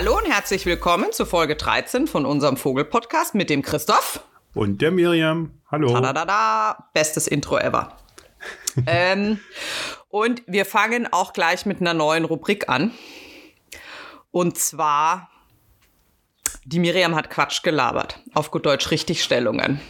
[0.00, 4.24] Hallo und herzlich willkommen zu Folge 13 von unserem Vogel-Podcast mit dem Christoph.
[4.54, 5.60] Und der Miriam.
[5.70, 5.92] Hallo.
[5.92, 7.98] Tadadada, bestes Intro ever.
[8.86, 9.40] ähm,
[10.08, 12.92] und wir fangen auch gleich mit einer neuen Rubrik an.
[14.30, 15.28] Und zwar,
[16.64, 18.20] die Miriam hat Quatsch gelabert.
[18.32, 19.82] Auf gut Deutsch Richtigstellungen.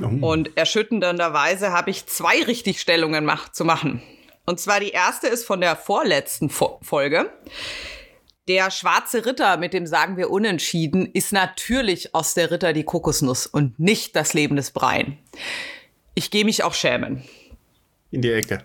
[0.00, 0.26] Oh.
[0.26, 4.00] Und erschütternderweise habe ich zwei Richtigstellungen mach zu machen.
[4.48, 7.30] Und zwar die erste ist von der vorletzten Fo Folge.
[8.48, 13.46] Der schwarze Ritter mit dem sagen wir unentschieden ist natürlich aus der Ritter die Kokosnuss
[13.46, 15.18] und nicht das Leben des Brein.
[16.14, 17.24] Ich gehe mich auch schämen.
[18.10, 18.64] In die Ecke.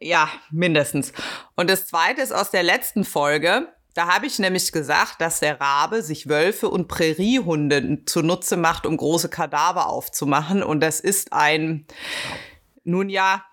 [0.00, 1.14] Ja, mindestens.
[1.54, 3.68] Und das zweite ist aus der letzten Folge.
[3.94, 8.98] Da habe ich nämlich gesagt, dass der Rabe sich Wölfe und Präriehunde zunutze macht, um
[8.98, 10.62] große Kadaver aufzumachen.
[10.62, 11.86] Und das ist ein,
[12.84, 13.46] nun ja,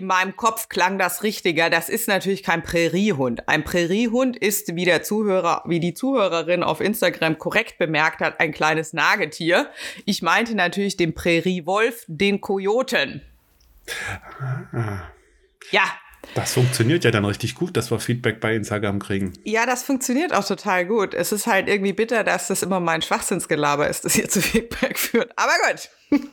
[0.00, 1.68] in meinem Kopf klang das richtiger.
[1.68, 3.48] Das ist natürlich kein Präriehund.
[3.50, 8.52] Ein Präriehund ist, wie der Zuhörer, wie die Zuhörerin auf Instagram korrekt bemerkt hat, ein
[8.52, 9.68] kleines Nagetier.
[10.06, 13.20] Ich meinte natürlich den Präriewolf, den Kojoten.
[14.72, 15.02] Ah.
[15.70, 15.84] Ja.
[16.34, 19.34] Das funktioniert ja dann richtig gut, dass wir Feedback bei Instagram kriegen.
[19.44, 21.12] Ja, das funktioniert auch total gut.
[21.12, 24.98] Es ist halt irgendwie bitter, dass das immer mein Schwachsinnsgelaber ist, das hier zu Feedback
[24.98, 25.30] führt.
[25.36, 25.90] Aber gut.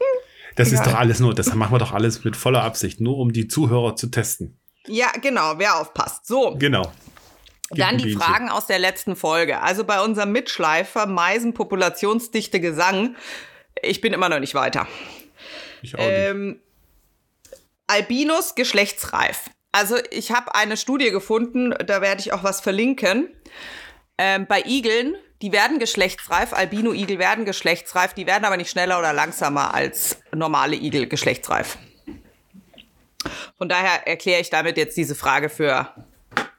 [0.58, 0.80] Das ja.
[0.80, 3.48] ist doch alles nur, das machen wir doch alles mit voller Absicht, nur um die
[3.48, 4.60] Zuhörer zu testen.
[4.88, 6.26] Ja, genau, wer aufpasst.
[6.26, 6.56] So.
[6.58, 6.92] Genau.
[7.70, 9.62] Gib Dann die Fragen aus der letzten Folge.
[9.62, 13.16] Also bei unserem Mitschleifer Meisen Populationsdichte Gesang,
[13.82, 14.88] ich bin immer noch nicht weiter.
[15.82, 16.62] Ich auch ähm, nicht.
[17.88, 19.50] Albinus geschlechtsreif.
[19.72, 23.30] Also ich habe eine Studie gefunden, da werde ich auch was verlinken.
[24.18, 29.14] Ähm, bei Igeln die werden geschlechtsreif, Albino-Igel werden geschlechtsreif, die werden aber nicht schneller oder
[29.14, 31.78] langsamer als normale Igel geschlechtsreif.
[33.58, 35.94] Von daher erkläre ich damit jetzt diese Frage für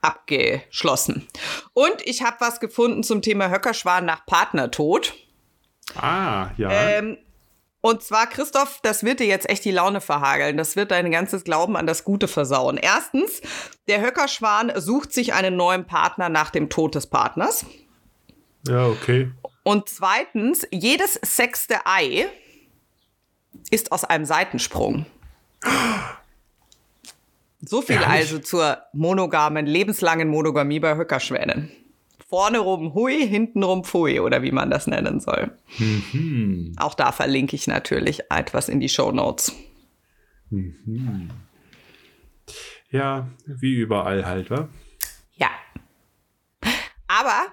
[0.00, 1.27] abgeschlossen.
[1.72, 5.15] Und ich habe was gefunden zum Thema Höckerschwan nach Partnertod.
[5.97, 6.71] Ah, ja.
[6.71, 7.19] Ähm,
[7.81, 10.56] und zwar, Christoph, das wird dir jetzt echt die Laune verhageln.
[10.56, 12.77] Das wird dein ganzes Glauben an das Gute versauen.
[12.77, 13.41] Erstens,
[13.87, 17.65] der Höckerschwan sucht sich einen neuen Partner nach dem Tod des Partners.
[18.69, 19.31] Ja, okay.
[19.62, 22.27] Und zweitens, jedes sechste Ei
[23.71, 25.06] ist aus einem Seitensprung.
[27.61, 28.09] So viel Ehrlich?
[28.09, 31.71] also zur monogamen, lebenslangen Monogamie bei Höckerschwänen.
[32.29, 35.50] Vorne rum hui, hinten rum pfui oder wie man das nennen soll.
[35.79, 36.75] Mhm.
[36.79, 39.55] Auch da verlinke ich natürlich etwas in die Show Notes.
[40.50, 41.31] Mhm.
[42.91, 44.69] Ja, wie überall halt, wa?
[45.37, 45.49] Ja.
[47.06, 47.47] Aber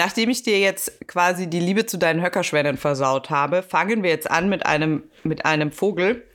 [0.00, 4.30] Nachdem ich dir jetzt quasi die Liebe zu deinen Höckerschwänen versaut habe, fangen wir jetzt
[4.30, 6.26] an mit einem, mit einem Vogel,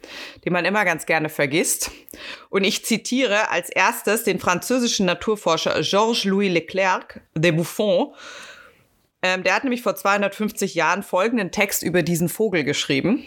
[0.46, 1.90] den man immer ganz gerne vergisst.
[2.52, 8.14] Und ich zitiere als erstes den französischen Naturforscher Georges-Louis Leclerc de Buffon.
[9.24, 13.24] Ähm, der hat nämlich vor 250 Jahren folgenden Text über diesen Vogel geschrieben.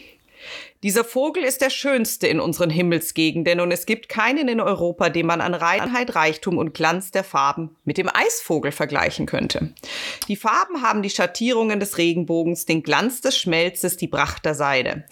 [0.85, 5.27] Dieser Vogel ist der schönste in unseren Himmelsgegenden und es gibt keinen in Europa, den
[5.27, 9.75] man an Reinheit, Reichtum und Glanz der Farben mit dem Eisvogel vergleichen könnte.
[10.29, 15.05] Die Farben haben die Schattierungen des Regenbogens, den Glanz des Schmelzes, die Pracht der Seide.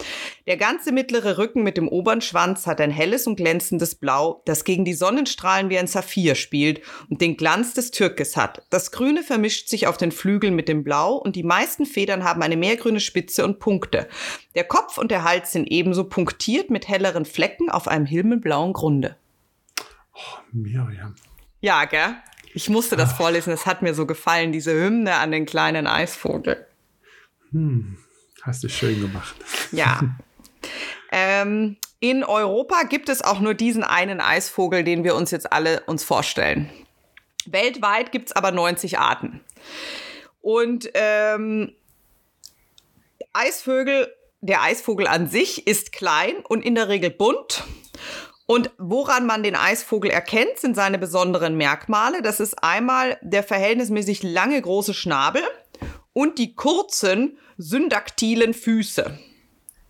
[0.46, 4.62] Der ganze mittlere Rücken mit dem oberen Schwanz hat ein helles und glänzendes Blau, das
[4.62, 8.62] gegen die Sonnenstrahlen wie ein Saphir spielt und den Glanz des Türkes hat.
[8.70, 12.42] Das Grüne vermischt sich auf den Flügeln mit dem Blau und die meisten Federn haben
[12.42, 14.06] eine mehrgrüne Spitze und Punkte.
[14.54, 19.16] Der Kopf und der Hals sind ebenso punktiert mit helleren Flecken auf einem himmelblauen Grunde.
[20.12, 21.14] Oh, Miriam.
[21.60, 22.16] Ja, gell?
[22.52, 23.16] Ich musste das Ach.
[23.16, 26.66] vorlesen, es hat mir so gefallen, diese Hymne an den kleinen Eisvogel.
[27.52, 27.96] Hm,
[28.42, 29.34] hast du schön gemacht.
[29.72, 30.00] Ja.
[31.10, 35.80] ähm, in Europa gibt es auch nur diesen einen Eisvogel, den wir uns jetzt alle
[35.86, 36.70] uns vorstellen.
[37.46, 39.40] Weltweit gibt es aber 90 Arten.
[40.42, 41.72] Und ähm,
[43.32, 44.12] Eisvögel
[44.46, 47.64] der Eisvogel an sich ist klein und in der Regel bunt.
[48.46, 52.22] Und woran man den Eisvogel erkennt, sind seine besonderen Merkmale.
[52.22, 55.42] Das ist einmal der verhältnismäßig lange große Schnabel
[56.12, 59.18] und die kurzen syndaktilen Füße.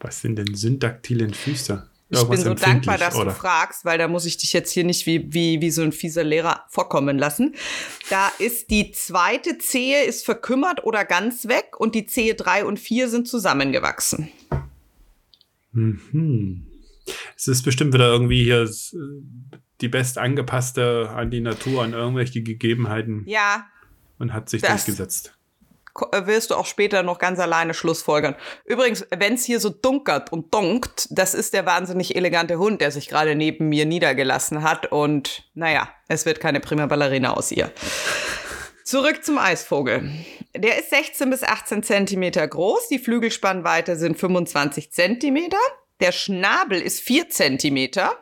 [0.00, 1.88] Was sind denn syndaktilen Füße?
[2.08, 3.26] Ich bin so dankbar, dass oder?
[3.26, 5.90] du fragst, weil da muss ich dich jetzt hier nicht wie, wie, wie so ein
[5.90, 7.56] fieser Lehrer vorkommen lassen.
[8.10, 12.78] Da ist die zweite Zehe ist verkümmert oder ganz weg und die Zehe drei und
[12.78, 14.30] vier sind zusammengewachsen.
[15.76, 16.66] Mhm.
[17.36, 18.68] Es ist bestimmt wieder irgendwie hier
[19.80, 23.24] die best angepasste an die Natur, an irgendwelche Gegebenheiten.
[23.26, 23.66] Ja.
[24.18, 25.38] Und hat sich das, durchgesetzt.
[26.12, 28.34] äh, wirst du auch später noch ganz alleine Schlussfolgern.
[28.64, 32.90] Übrigens, wenn es hier so dunkert und donkt, das ist der wahnsinnig elegante Hund, der
[32.90, 34.90] sich gerade neben mir niedergelassen hat.
[34.90, 37.70] Und naja, es wird keine prima Ballerina aus ihr.
[38.86, 40.12] Zurück zum Eisvogel.
[40.56, 45.58] Der ist 16 bis 18 Zentimeter groß, die Flügelspannweite sind 25 Zentimeter,
[45.98, 48.16] der Schnabel ist 4 Zentimeter.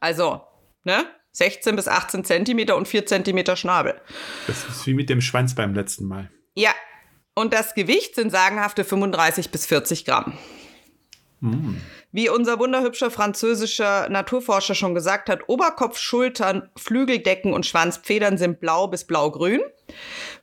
[0.00, 0.42] Also,
[0.84, 1.06] ne?
[1.32, 3.98] 16 bis 18 Zentimeter und 4 Zentimeter Schnabel.
[4.46, 6.30] Das ist wie mit dem Schwanz beim letzten Mal.
[6.54, 6.74] Ja.
[7.34, 10.36] Und das Gewicht sind sagenhafte 35 bis 40 Gramm.
[12.12, 18.88] Wie unser wunderhübscher französischer Naturforscher schon gesagt hat, Oberkopf, Schultern, Flügeldecken und Schwanzfedern sind blau
[18.88, 19.60] bis blaugrün.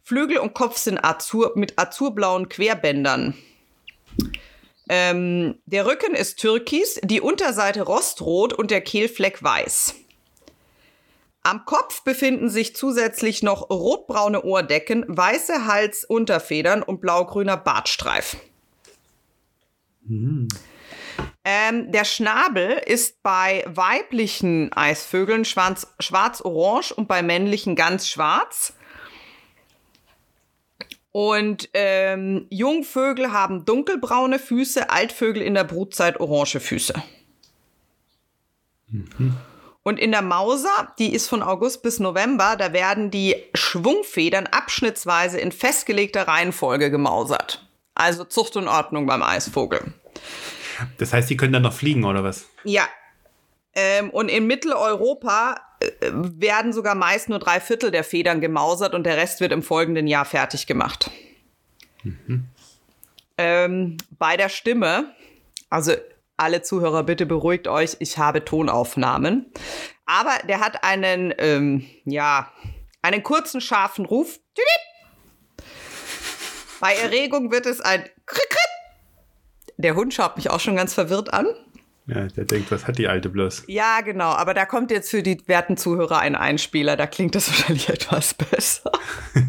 [0.03, 3.33] Flügel und Kopf sind azur, mit azurblauen Querbändern.
[4.89, 9.95] Ähm, der Rücken ist türkis, die Unterseite rostrot und der Kehlfleck weiß.
[11.43, 18.35] Am Kopf befinden sich zusätzlich noch rotbraune Ohrdecken, weiße Halsunterfedern und blaugrüner Bartstreif.
[20.03, 20.49] Mhm.
[21.43, 28.73] Ähm, der Schnabel ist bei weiblichen Eisvögeln schwarz-orange und bei männlichen ganz schwarz.
[31.11, 36.93] Und ähm, Jungvögel haben dunkelbraune Füße, Altvögel in der Brutzeit orange Füße.
[38.87, 39.35] Mhm.
[39.83, 45.39] Und in der Mauser, die ist von August bis November, da werden die Schwungfedern abschnittsweise
[45.39, 47.67] in festgelegter Reihenfolge gemausert.
[47.95, 49.93] Also Zucht und Ordnung beim Eisvogel.
[50.97, 52.47] Das heißt, die können dann noch fliegen, oder was?
[52.63, 52.87] Ja.
[53.73, 59.05] Ähm, und in Mitteleuropa äh, werden sogar meist nur drei Viertel der Federn gemausert und
[59.05, 61.09] der Rest wird im folgenden Jahr fertig gemacht.
[62.03, 62.47] Mhm.
[63.37, 65.15] Ähm, bei der Stimme,
[65.69, 65.93] also
[66.37, 69.51] alle Zuhörer, bitte beruhigt euch, ich habe Tonaufnahmen.
[70.05, 72.51] Aber der hat einen, ähm, ja,
[73.01, 74.39] einen kurzen, scharfen Ruf.
[76.79, 78.03] Bei Erregung wird es ein
[79.81, 81.47] Der Hund schaut mich auch schon ganz verwirrt an.
[82.05, 83.63] Ja, der denkt, was hat die Alte bloß?
[83.67, 84.29] Ja, genau.
[84.29, 86.95] Aber da kommt jetzt für die werten Zuhörer ein Einspieler.
[86.97, 88.91] Da klingt das wahrscheinlich etwas besser.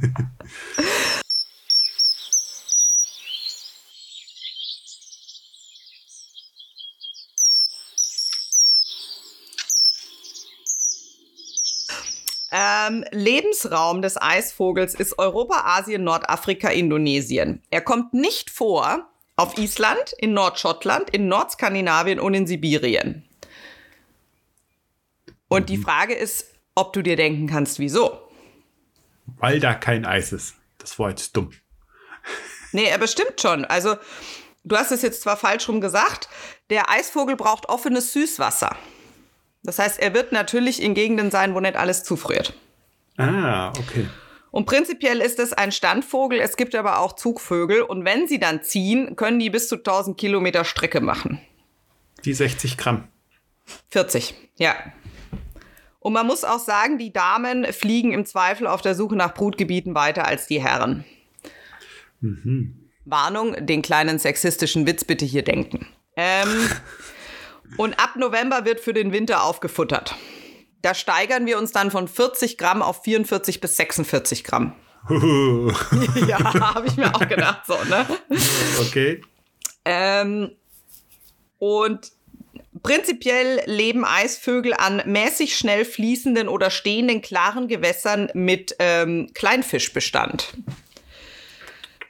[12.55, 17.63] Ähm, Lebensraum des Eisvogels ist Europa, Asien, Nordafrika, Indonesien.
[17.71, 23.25] Er kommt nicht vor auf Island, in Nordschottland, in Nordskandinavien und in Sibirien.
[25.49, 25.83] Und die mhm.
[25.83, 28.29] Frage ist, ob du dir denken kannst, wieso?
[29.27, 30.55] Weil da kein Eis ist.
[30.79, 31.51] Das war jetzt dumm.
[32.73, 33.65] Nee, er bestimmt schon.
[33.65, 33.97] Also,
[34.65, 36.29] du hast es jetzt zwar falsch rum gesagt,
[36.71, 38.77] der Eisvogel braucht offenes Süßwasser.
[39.63, 42.55] Das heißt, er wird natürlich in Gegenden sein, wo nicht alles zufriert.
[43.19, 44.09] Ah, okay.
[44.53, 46.39] Und prinzipiell ist es ein Standvogel.
[46.39, 47.83] Es gibt aber auch Zugvögel.
[47.83, 51.41] Und wenn sie dann ziehen, können die bis zu 1000 Kilometer Strecke machen.
[52.25, 53.09] Die 60 Gramm.
[53.89, 54.77] 40, ja.
[55.99, 59.95] Und man muss auch sagen, die Damen fliegen im Zweifel auf der Suche nach Brutgebieten
[59.97, 61.05] weiter als die Herren.
[62.21, 62.91] Mhm.
[63.05, 65.89] Warnung, den kleinen sexistischen Witz bitte hier denken.
[66.17, 66.49] Ähm,
[67.77, 70.15] Und ab November wird für den Winter aufgefuttert.
[70.83, 74.75] Da steigern wir uns dann von 40 Gramm auf 44 bis 46 Gramm.
[76.29, 78.07] ja, habe ich mir auch gedacht, so, ne?
[78.81, 79.21] Okay.
[79.85, 80.53] Ähm,
[81.59, 82.13] und
[82.83, 90.55] prinzipiell leben Eisvögel an mäßig schnell fließenden oder stehenden klaren Gewässern mit ähm, Kleinfischbestand.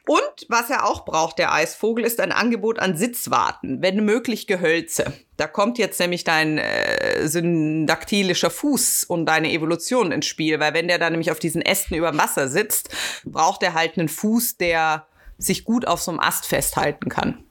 [0.07, 5.13] Und was er auch braucht, der Eisvogel, ist ein Angebot an Sitzwarten, wenn möglich Gehölze.
[5.37, 10.89] Da kommt jetzt nämlich dein äh, syndaktilischer Fuß und deine Evolution ins Spiel, weil wenn
[10.89, 12.89] der dann nämlich auf diesen Ästen über Wasser sitzt,
[13.25, 15.07] braucht er halt einen Fuß, der
[15.39, 17.45] sich gut auf so einem Ast festhalten kann.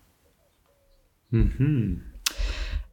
[1.29, 2.03] Mhm.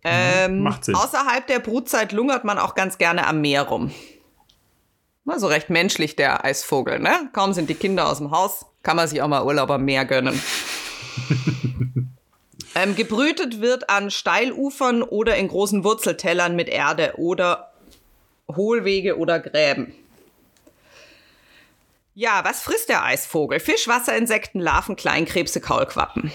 [0.05, 0.95] Ähm, Macht Sinn.
[0.95, 3.93] Außerhalb der Brutzeit lungert man auch ganz gerne am Meer rum.
[5.29, 7.29] Mal so recht menschlich, der Eisvogel, ne?
[7.35, 10.07] Kaum sind die Kinder aus dem Haus, kann man sich auch mal Urlaub am Meer
[10.07, 10.43] gönnen.
[12.75, 17.75] ähm, gebrütet wird an Steilufern oder in großen Wurzeltellern mit Erde oder
[18.51, 19.93] Hohlwege oder Gräben.
[22.15, 23.61] Ja, was frisst der Eisvogel?
[23.61, 26.33] Fisch, Wasserinsekten, Larven, Kleinkrebse, Kaulquappen.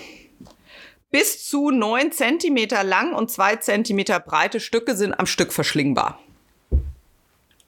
[1.10, 6.23] Bis zu 9 cm lang und 2 cm breite Stücke sind am Stück verschlingbar.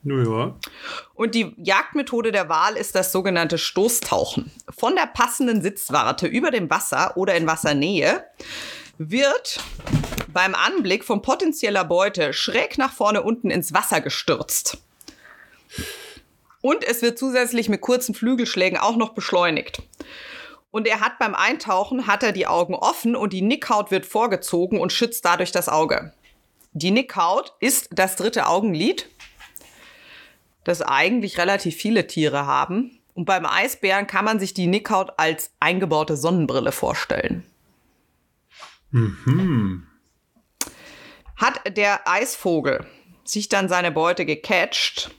[0.06, 0.56] Ja.
[1.16, 4.52] Und die Jagdmethode der Wahl ist das sogenannte Stoßtauchen.
[4.78, 8.24] Von der passenden Sitzwarte über dem Wasser oder in Wassernähe
[9.00, 9.60] wird
[10.32, 14.78] beim Anblick von potenzieller Beute schräg nach vorne unten ins Wasser gestürzt.
[16.62, 19.82] Und es wird zusätzlich mit kurzen Flügelschlägen auch noch beschleunigt.
[20.70, 24.80] Und er hat beim Eintauchen hat er die Augen offen und die Nickhaut wird vorgezogen
[24.80, 26.14] und schützt dadurch das Auge.
[26.74, 29.10] Die Nickhaut ist das dritte Augenlid,
[30.66, 33.00] das eigentlich relativ viele Tiere haben.
[33.14, 37.46] Und beim Eisbären kann man sich die Nickhaut als eingebaute Sonnenbrille vorstellen.
[38.92, 39.88] Mhm.
[41.38, 42.86] Hat der Eisvogel
[43.24, 45.12] sich dann seine Beute gecatcht,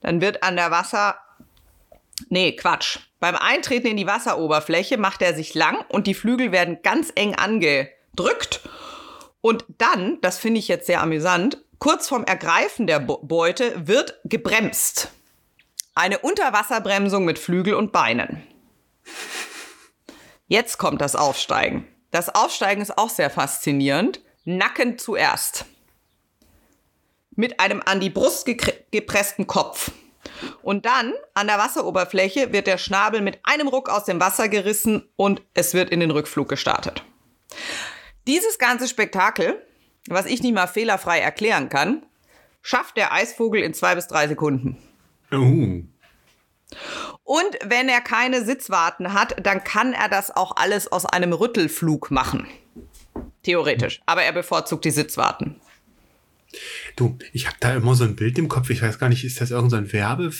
[0.00, 1.16] dann wird an der Wasser.
[2.28, 2.98] Nee, Quatsch.
[3.20, 7.34] Beim Eintreten in die Wasseroberfläche macht er sich lang und die Flügel werden ganz eng
[7.34, 8.68] angedrückt.
[9.40, 15.10] Und dann, das finde ich jetzt sehr amüsant, kurz vorm Ergreifen der Beute wird gebremst.
[15.94, 18.46] Eine Unterwasserbremsung mit Flügel und Beinen.
[20.46, 21.86] Jetzt kommt das Aufsteigen.
[22.10, 24.20] Das Aufsteigen ist auch sehr faszinierend.
[24.44, 25.66] Nacken zuerst.
[27.32, 28.46] Mit einem an die Brust
[28.90, 29.90] gepressten Kopf.
[30.62, 35.08] Und dann an der Wasseroberfläche wird der Schnabel mit einem Ruck aus dem Wasser gerissen
[35.16, 37.02] und es wird in den Rückflug gestartet.
[38.26, 39.62] Dieses ganze Spektakel,
[40.10, 42.02] was ich nicht mal fehlerfrei erklären kann,
[42.62, 44.76] schafft der Eisvogel in zwei bis drei Sekunden.
[45.32, 45.82] Uh.
[47.24, 52.10] Und wenn er keine Sitzwarten hat, dann kann er das auch alles aus einem Rüttelflug
[52.10, 52.46] machen.
[53.42, 54.00] Theoretisch.
[54.06, 55.60] Aber er bevorzugt die Sitzwarten.
[56.96, 58.70] Du, ich habe da immer so ein Bild im Kopf.
[58.70, 60.30] Ich weiß gar nicht, ist das irgendein so Werbe,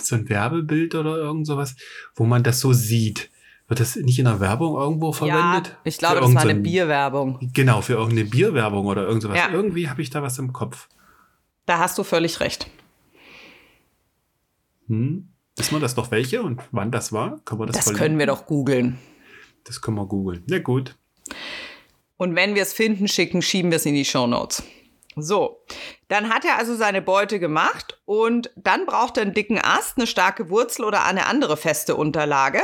[0.00, 1.76] so ein Werbebild oder irgend sowas,
[2.14, 3.30] wo man das so sieht?
[3.68, 5.68] Wird das nicht in der Werbung irgendwo verwendet?
[5.68, 7.50] Ja, ich glaube, das war eine Bierwerbung.
[7.52, 9.38] Genau, für irgendeine Bierwerbung oder irgend sowas.
[9.38, 9.50] Ja.
[9.50, 10.88] Irgendwie habe ich da was im Kopf.
[11.66, 12.70] Da hast du völlig recht.
[14.86, 15.28] Hm?
[15.56, 17.40] Wissen wir das doch welche und wann das war?
[17.44, 18.98] Können wir das das können wir doch googeln.
[19.64, 20.44] Das können wir googeln.
[20.46, 20.94] Na gut.
[22.18, 24.62] Und wenn wir es finden, schicken, schieben wir es in die Show Notes.
[25.16, 25.64] So,
[26.08, 30.06] dann hat er also seine Beute gemacht und dann braucht er einen dicken Ast, eine
[30.06, 32.60] starke Wurzel oder eine andere feste Unterlage,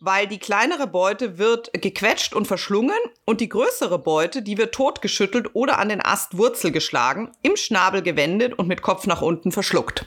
[0.00, 5.54] weil die kleinere Beute wird gequetscht und verschlungen und die größere Beute, die wird totgeschüttelt
[5.54, 10.06] oder an den Ast Wurzel geschlagen, im Schnabel gewendet und mit Kopf nach unten verschluckt.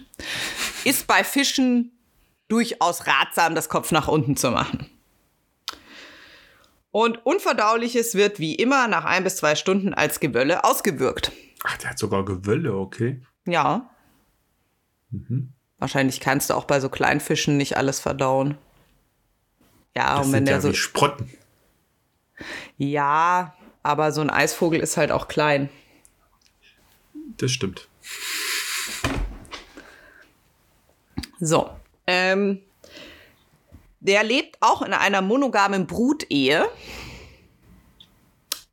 [0.85, 1.91] Ist bei Fischen
[2.47, 4.89] durchaus ratsam, das Kopf nach unten zu machen.
[6.91, 11.31] Und Unverdauliches wird wie immer nach ein bis zwei Stunden als Gewölle ausgewürgt.
[11.63, 13.21] Ach, der hat sogar Gewölle, okay.
[13.45, 13.89] Ja.
[15.09, 15.53] Mhm.
[15.77, 18.57] Wahrscheinlich kannst du auch bei so Kleinfischen nicht alles verdauen.
[19.95, 20.69] Ja, das und wenn der ja so.
[20.69, 21.29] Wie Sprotten.
[22.77, 25.69] Ja, aber so ein Eisvogel ist halt auch klein.
[27.37, 27.87] Das stimmt.
[31.39, 31.69] So.
[32.07, 32.61] Ähm,
[33.99, 36.67] der lebt auch in einer monogamen Brutehe.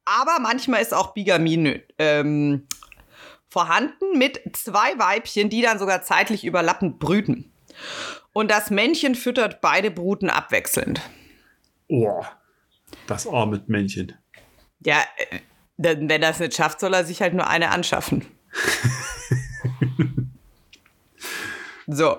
[0.04, 2.66] Aber manchmal ist auch Bigamie ähm,
[3.50, 7.52] vorhanden mit zwei Weibchen, die dann sogar zeitlich überlappend brüten.
[8.38, 11.00] Und das Männchen füttert beide Bruten abwechselnd.
[11.88, 12.22] Oh,
[13.08, 14.14] das arme Männchen.
[14.86, 15.40] Ja, äh,
[15.76, 18.24] wenn er es nicht schafft, soll er sich halt nur eine anschaffen.
[21.88, 22.18] so.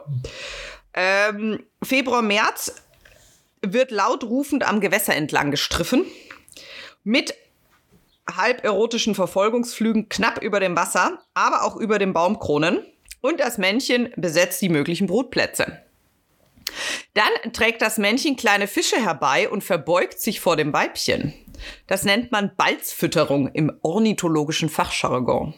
[0.94, 2.76] Ähm, Februar, März
[3.62, 6.04] wird laut rufend am Gewässer entlang gestriffen.
[7.06, 7.34] Mit
[8.30, 12.86] halb erotischen Verfolgungsflügen knapp über dem Wasser, aber auch über den Baumkronen.
[13.22, 15.82] Und das Männchen besetzt die möglichen Brutplätze.
[17.14, 21.34] Dann trägt das Männchen kleine Fische herbei und verbeugt sich vor dem Weibchen.
[21.88, 25.54] Das nennt man Balzfütterung im ornithologischen Fachjargon.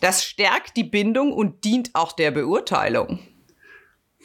[0.00, 3.18] Das stärkt die Bindung und dient auch der Beurteilung.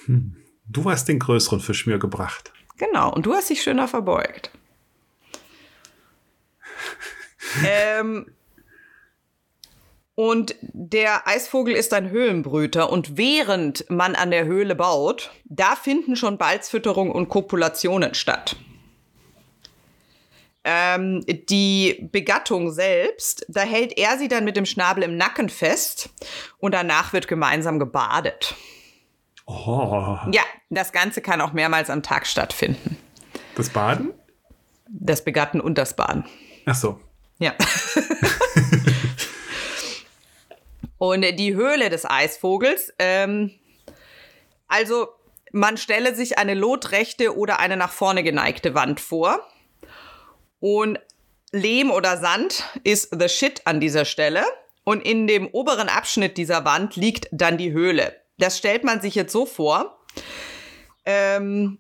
[0.06, 0.38] Hm.
[0.68, 2.54] Du hast den größeren Fisch mir gebracht.
[2.78, 4.52] Genau, und du hast dich schöner verbeugt.
[7.66, 8.26] ähm,
[10.22, 16.16] und der Eisvogel ist ein Höhlenbrüter und während man an der Höhle baut, da finden
[16.16, 18.56] schon Balzfütterung und Kopulationen statt.
[20.64, 26.12] Ähm, die Begattung selbst, da hält er sie dann mit dem Schnabel im Nacken fest
[26.60, 28.54] und danach wird gemeinsam gebadet.
[29.48, 30.20] Oh.
[30.32, 32.96] Ja, das Ganze kann auch mehrmals am Tag stattfinden.
[33.56, 34.14] Das Baden?
[34.88, 36.26] Das Begatten und das Baden.
[36.68, 37.00] Ach so.
[37.40, 37.56] Ja.
[41.02, 43.50] Und die Höhle des Eisvogels, ähm,
[44.68, 45.08] also
[45.52, 49.40] man stelle sich eine lotrechte oder eine nach vorne geneigte Wand vor.
[50.60, 51.00] Und
[51.52, 54.44] Lehm oder Sand ist the shit an dieser Stelle.
[54.84, 58.16] Und in dem oberen Abschnitt dieser Wand liegt dann die Höhle.
[58.38, 59.98] Das stellt man sich jetzt so vor.
[61.04, 61.80] Ähm,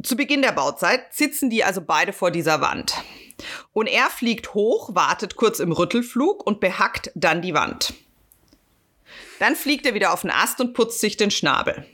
[0.00, 2.94] zu Beginn der Bauzeit sitzen die also beide vor dieser Wand.
[3.72, 7.94] Und er fliegt hoch, wartet kurz im Rüttelflug und behackt dann die Wand.
[9.38, 11.86] Dann fliegt er wieder auf den Ast und putzt sich den Schnabel.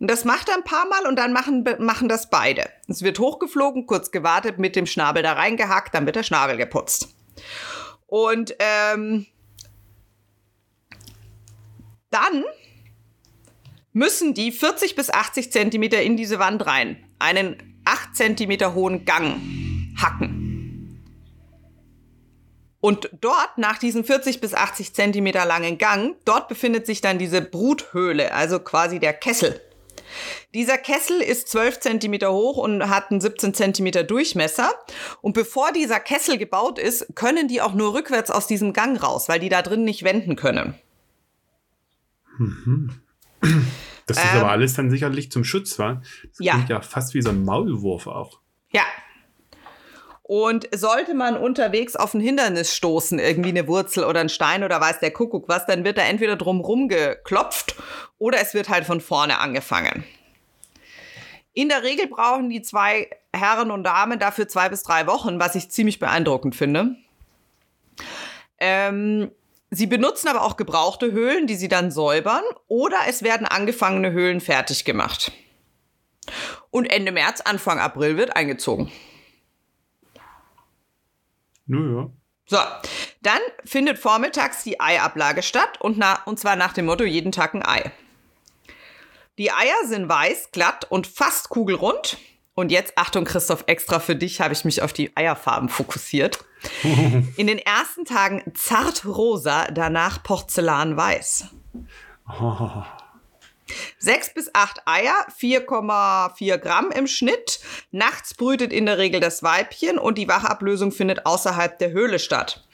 [0.00, 2.68] Und das macht er ein paar Mal und dann machen, machen das beide.
[2.88, 7.14] Es wird hochgeflogen, kurz gewartet, mit dem Schnabel da reingehackt, dann wird der Schnabel geputzt.
[8.06, 9.26] Und ähm,
[12.10, 12.44] dann
[13.92, 17.04] müssen die 40 bis 80 Zentimeter in diese Wand rein.
[17.18, 19.40] Einen 8 Zentimeter hohen Gang
[19.96, 20.43] hacken.
[22.84, 27.40] Und dort, nach diesem 40 bis 80 Zentimeter langen Gang, dort befindet sich dann diese
[27.40, 29.58] Bruthöhle, also quasi der Kessel.
[30.52, 34.70] Dieser Kessel ist 12 Zentimeter hoch und hat einen 17 Zentimeter Durchmesser.
[35.22, 39.30] Und bevor dieser Kessel gebaut ist, können die auch nur rückwärts aus diesem Gang raus,
[39.30, 40.74] weil die da drin nicht wenden können.
[42.36, 43.00] Mhm.
[44.04, 46.02] Das ist ähm, aber alles dann sicherlich zum Schutz, war.
[46.28, 46.52] Das ja.
[46.52, 48.40] klingt ja fast wie so ein Maulwurf auch.
[48.72, 48.82] Ja,
[50.26, 54.80] und sollte man unterwegs auf ein Hindernis stoßen, irgendwie eine Wurzel oder ein Stein oder
[54.80, 57.76] weiß der Kuckuck was, dann wird da entweder drumrum geklopft
[58.16, 60.02] oder es wird halt von vorne angefangen.
[61.52, 65.54] In der Regel brauchen die zwei Herren und Damen dafür zwei bis drei Wochen, was
[65.56, 66.96] ich ziemlich beeindruckend finde.
[68.58, 69.30] Ähm,
[69.70, 74.40] sie benutzen aber auch gebrauchte Höhlen, die sie dann säubern, oder es werden angefangene Höhlen
[74.40, 75.32] fertig gemacht.
[76.70, 78.90] Und Ende März, Anfang April wird eingezogen.
[81.66, 82.10] Naja.
[82.46, 82.58] So,
[83.22, 87.54] dann findet vormittags die Eiablage statt und, na, und zwar nach dem Motto jeden Tag
[87.54, 87.90] ein Ei.
[89.38, 92.18] Die Eier sind weiß, glatt und fast kugelrund.
[92.54, 96.44] Und jetzt, Achtung, Christoph, extra für dich habe ich mich auf die Eierfarben fokussiert.
[97.36, 101.46] In den ersten Tagen zart rosa, danach porzellanweiß.
[102.28, 102.84] Oh.
[103.98, 107.60] Sechs bis acht Eier, 4,4 Gramm im Schnitt.
[107.90, 112.66] Nachts brütet in der Regel das Weibchen und die Wachablösung findet außerhalb der Höhle statt.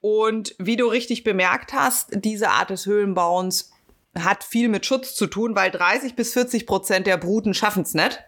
[0.00, 3.70] Und wie du richtig bemerkt hast, diese Art des Höhlenbauens
[4.18, 7.94] hat viel mit Schutz zu tun, weil 30 bis 40 Prozent der Bruten schaffen es
[7.94, 8.18] nicht.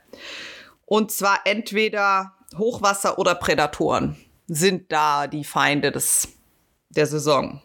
[0.85, 4.17] Und zwar entweder Hochwasser oder Prädatoren
[4.47, 6.29] sind da die Feinde des,
[6.91, 7.63] der Saison.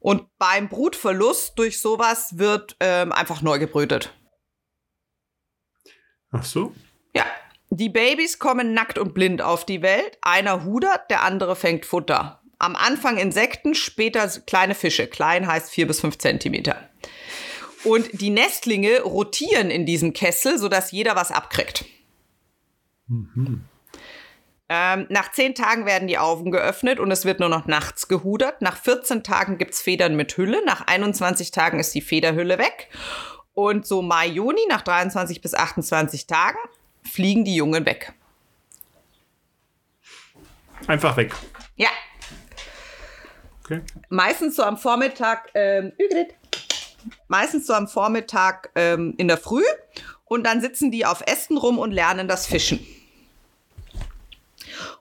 [0.00, 4.12] Und beim Brutverlust durch sowas wird ähm, einfach neu gebrütet.
[6.32, 6.74] Ach so?
[7.14, 7.24] Ja.
[7.68, 10.18] Die Babys kommen nackt und blind auf die Welt.
[10.22, 12.42] Einer hudert, der andere fängt Futter.
[12.58, 15.06] Am Anfang Insekten, später kleine Fische.
[15.06, 16.90] Klein heißt vier bis fünf Zentimeter.
[17.84, 21.84] Und die Nestlinge rotieren in diesem Kessel, sodass jeder was abkriegt.
[23.06, 23.64] Mhm.
[24.72, 28.62] Ähm, nach zehn Tagen werden die Augen geöffnet und es wird nur noch nachts gehudert.
[28.62, 30.64] Nach 14 Tagen gibt es Federn mit Hülle.
[30.64, 32.88] Nach 21 Tagen ist die Federhülle weg.
[33.52, 36.58] Und so Mai, Juni, nach 23 bis 28 Tagen,
[37.02, 38.12] fliegen die Jungen weg.
[40.86, 41.34] Einfach weg.
[41.74, 41.90] Ja.
[43.64, 43.82] Okay.
[44.08, 45.92] Meistens so am Vormittag, ähm,
[47.26, 49.64] meistens so am Vormittag ähm, in der Früh
[50.26, 52.78] und dann sitzen die auf Ästen rum und lernen das Fischen.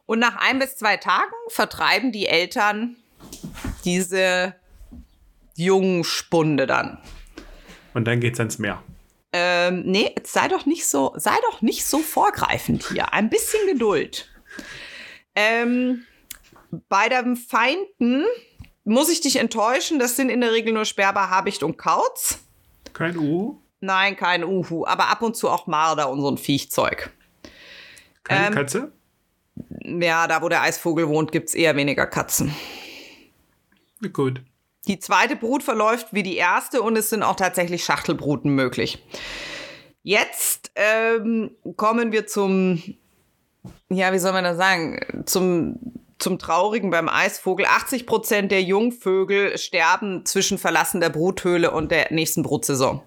[0.09, 2.95] Und nach ein bis zwei Tagen vertreiben die Eltern
[3.85, 4.55] diese
[5.55, 6.97] Jungspunde dann.
[7.93, 8.81] Und dann geht's ans Meer.
[9.33, 13.13] Ähm, nee, sei doch nicht so, sei doch nicht so vorgreifend hier.
[13.13, 14.27] Ein bisschen Geduld.
[15.35, 16.07] Ähm,
[16.87, 18.25] bei den Feinden
[18.85, 19.99] muss ich dich enttäuschen.
[19.99, 22.39] Das sind in der Regel nur Sperber, Habicht und Kauz.
[22.93, 23.61] Kein Uhu?
[23.79, 24.87] Nein, kein Uhu.
[24.87, 27.11] Aber ab und zu auch Marder und so ein Viechzeug.
[28.23, 28.91] Keine ähm, Katze?
[30.01, 32.55] Ja, da wo der Eisvogel wohnt, gibt es eher weniger Katzen.
[34.13, 34.41] Gut.
[34.87, 39.03] Die zweite Brut verläuft wie die erste und es sind auch tatsächlich Schachtelbruten möglich.
[40.03, 42.81] Jetzt ähm, kommen wir zum,
[43.89, 45.77] ja, wie soll man das sagen, zum,
[46.17, 47.65] zum Traurigen beim Eisvogel.
[47.65, 53.01] 80 Prozent der Jungvögel sterben zwischen Verlassen der Bruthöhle und der nächsten Brutsaison.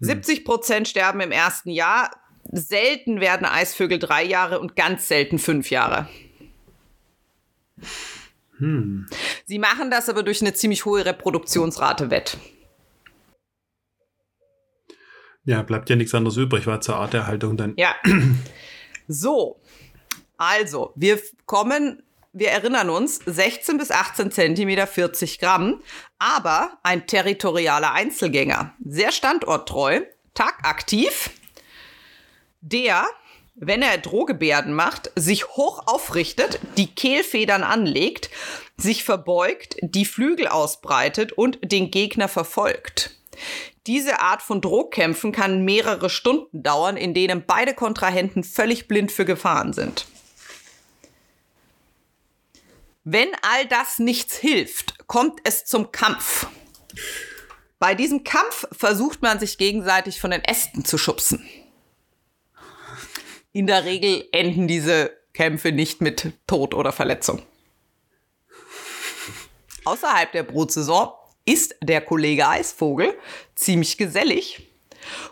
[0.00, 0.44] 70 hm.
[0.44, 2.10] Prozent sterben im ersten Jahr,
[2.52, 6.08] selten werden Eisvögel drei Jahre und ganz selten fünf Jahre.
[8.58, 9.06] Hm.
[9.46, 12.36] Sie machen das aber durch eine ziemlich hohe Reproduktionsrate wett.
[15.44, 17.74] Ja, bleibt ja nichts anderes übrig, war zur Art der Haltung dann.
[17.76, 17.96] Ja.
[19.08, 19.60] So,
[20.36, 25.82] also, wir kommen, wir erinnern uns, 16 bis 18 Zentimeter, 40 Gramm,
[26.18, 30.02] aber ein territorialer Einzelgänger, sehr standorttreu,
[30.34, 31.30] tagaktiv
[32.62, 33.06] der,
[33.54, 38.30] wenn er Drohgebärden macht, sich hoch aufrichtet, die Kehlfedern anlegt,
[38.78, 43.10] sich verbeugt, die Flügel ausbreitet und den Gegner verfolgt.
[43.86, 49.24] Diese Art von Drohkämpfen kann mehrere Stunden dauern, in denen beide Kontrahenten völlig blind für
[49.24, 50.06] Gefahren sind.
[53.04, 56.46] Wenn all das nichts hilft, kommt es zum Kampf.
[57.80, 61.44] Bei diesem Kampf versucht man sich gegenseitig von den Ästen zu schubsen.
[63.52, 67.42] In der Regel enden diese Kämpfe nicht mit Tod oder Verletzung.
[69.84, 71.12] Außerhalb der Brutsaison
[71.44, 73.14] ist der Kollege Eisvogel
[73.54, 74.68] ziemlich gesellig.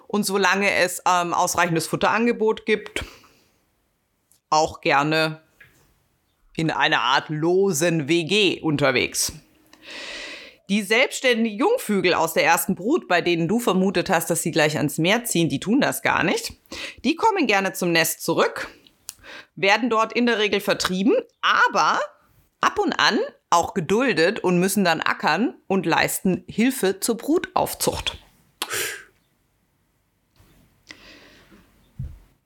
[0.06, 3.04] Und solange es ähm, ausreichendes Futterangebot gibt,
[4.50, 5.40] auch gerne
[6.56, 9.33] in einer Art losen WG unterwegs.
[10.70, 14.76] Die selbstständigen Jungvögel aus der ersten Brut, bei denen du vermutet hast, dass sie gleich
[14.76, 16.52] ans Meer ziehen, die tun das gar nicht.
[17.02, 18.68] Die kommen gerne zum Nest zurück,
[19.56, 21.98] werden dort in der Regel vertrieben, aber
[22.61, 23.18] ab und an
[23.50, 28.16] auch geduldet und müssen dann ackern und leisten Hilfe zur Brutaufzucht.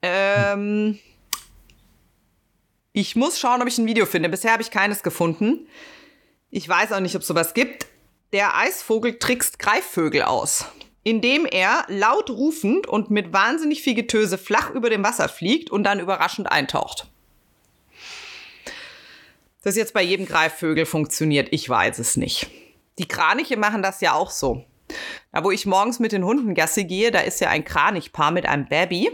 [0.01, 0.97] Ähm,
[2.91, 4.29] ich muss schauen, ob ich ein Video finde.
[4.29, 5.67] Bisher habe ich keines gefunden.
[6.49, 7.85] Ich weiß auch nicht, ob es sowas gibt.
[8.33, 10.65] Der Eisvogel trickst Greifvögel aus,
[11.03, 15.83] indem er laut rufend und mit wahnsinnig viel Getöse flach über dem Wasser fliegt und
[15.83, 17.07] dann überraschend eintaucht.
[19.63, 22.49] Das jetzt bei jedem Greifvögel funktioniert, ich weiß es nicht.
[22.99, 24.63] Die Kraniche machen das ja auch so.
[25.31, 28.45] Da, wo ich morgens mit den Hunden Gasse gehe, da ist ja ein Kranichpaar mit
[28.45, 29.09] einem Baby.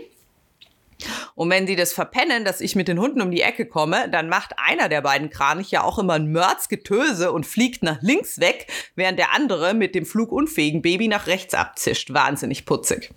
[1.36, 4.30] Und wenn sie das verpennen, dass ich mit den Hunden um die Ecke komme, dann
[4.30, 9.20] macht einer der beiden Kraniche auch immer ein Mördsgetöse und fliegt nach links weg, während
[9.20, 12.14] der andere mit dem flugunfähigen Baby nach rechts abzischt.
[12.14, 13.12] Wahnsinnig putzig.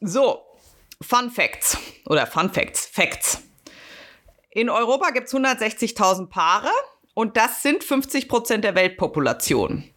[0.00, 0.42] So,
[1.00, 3.42] Fun Facts oder Fun Facts, Facts.
[4.50, 6.70] In Europa gibt es 160.000 Paare
[7.14, 9.93] und das sind 50 Prozent der Weltpopulation.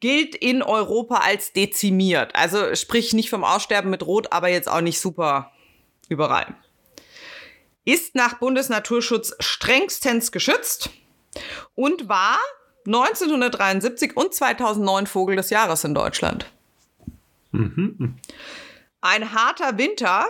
[0.00, 2.34] Gilt in Europa als dezimiert.
[2.34, 5.52] Also sprich nicht vom Aussterben mit Rot, aber jetzt auch nicht super
[6.08, 6.54] überall.
[7.84, 10.90] Ist nach Bundesnaturschutz strengstens geschützt
[11.74, 12.38] und war
[12.86, 16.50] 1973 und 2009 Vogel des Jahres in Deutschland.
[17.52, 18.18] Mhm.
[19.00, 20.26] Ein harter Winter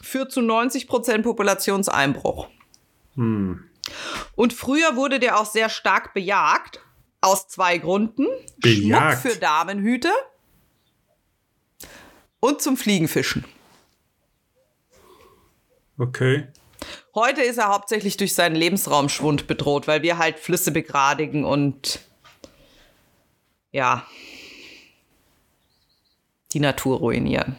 [0.00, 2.48] führt zu 90 Prozent Populationseinbruch.
[3.14, 3.64] Hm.
[4.34, 6.80] Und früher wurde der auch sehr stark bejagt.
[7.20, 8.26] Aus zwei Gründen.
[8.58, 9.20] Bejagt.
[9.20, 10.10] Schmuck für Damenhüte
[12.40, 13.44] und zum Fliegenfischen.
[15.98, 16.48] Okay.
[17.14, 22.00] Heute ist er hauptsächlich durch seinen Lebensraumschwund bedroht, weil wir halt Flüsse begradigen und
[23.70, 24.06] ja,
[26.52, 27.56] die Natur ruinieren.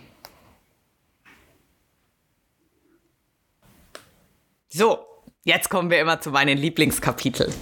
[4.69, 5.05] So,
[5.43, 7.53] jetzt kommen wir immer zu meinen Lieblingskapiteln.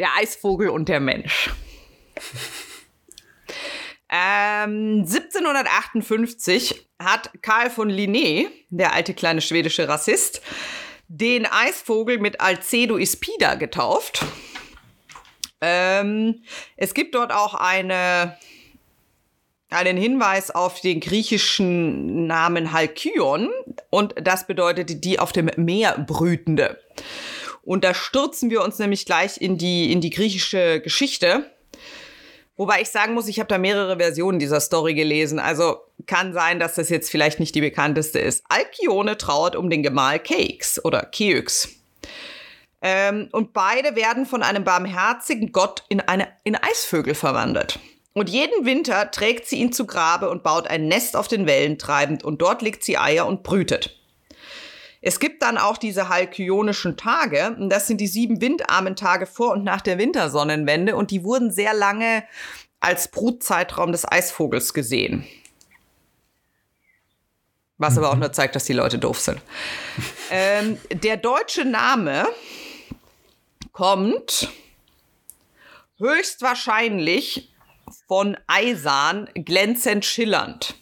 [0.00, 1.50] Der Eisvogel und der Mensch.
[4.12, 10.40] Ähm, 1758 hat Karl von Linné, der alte kleine schwedische Rassist,
[11.06, 14.24] den Eisvogel mit Alcedo ispida getauft.
[15.60, 16.42] Ähm,
[16.76, 18.38] es gibt dort auch eine
[19.68, 23.50] einen Hinweis auf den griechischen Namen Halkyon
[23.90, 26.80] und das bedeutet die auf dem Meer brütende.
[27.62, 31.50] Und da stürzen wir uns nämlich gleich in die, in die griechische Geschichte.
[32.56, 35.38] Wobei ich sagen muss, ich habe da mehrere Versionen dieser Story gelesen.
[35.38, 38.44] Also kann sein, dass das jetzt vielleicht nicht die bekannteste ist.
[38.48, 41.68] Alkione trauert um den Gemahl Keix oder Keux.
[42.82, 47.78] Ähm, und beide werden von einem barmherzigen Gott in, eine, in Eisvögel verwandelt.
[48.12, 51.78] Und jeden Winter trägt sie ihn zu Grabe und baut ein Nest auf den Wellen
[51.78, 53.99] treibend und dort legt sie Eier und brütet.
[55.02, 59.52] Es gibt dann auch diese halkyonischen Tage, und das sind die sieben windarmen Tage vor
[59.52, 62.24] und nach der Wintersonnenwende, und die wurden sehr lange
[62.80, 65.26] als Brutzeitraum des Eisvogels gesehen.
[67.78, 68.20] Was aber auch mhm.
[68.20, 69.40] nur zeigt, dass die Leute doof sind.
[70.30, 72.28] ähm, der deutsche Name
[73.72, 74.50] kommt
[75.98, 77.50] höchstwahrscheinlich
[78.06, 80.74] von Eisern glänzend schillernd.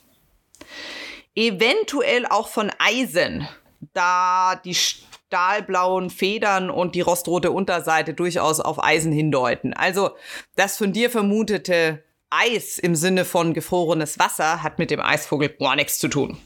[1.37, 3.47] Eventuell auch von Eisen,
[3.93, 9.73] da die stahlblauen Federn und die rostrote Unterseite durchaus auf Eisen hindeuten.
[9.75, 10.11] Also
[10.57, 15.77] das von dir vermutete Eis im Sinne von gefrorenes Wasser hat mit dem Eisvogel gar
[15.77, 16.39] nichts zu tun.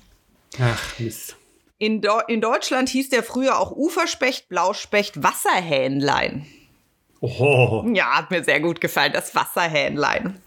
[0.60, 1.36] Ach, Mist.
[1.78, 6.46] In, in Deutschland hieß der früher auch Uferspecht, Blauspecht, Wasserhähnlein.
[7.20, 7.84] Oh.
[7.92, 10.40] Ja, hat mir sehr gut gefallen, das Wasserhähnlein.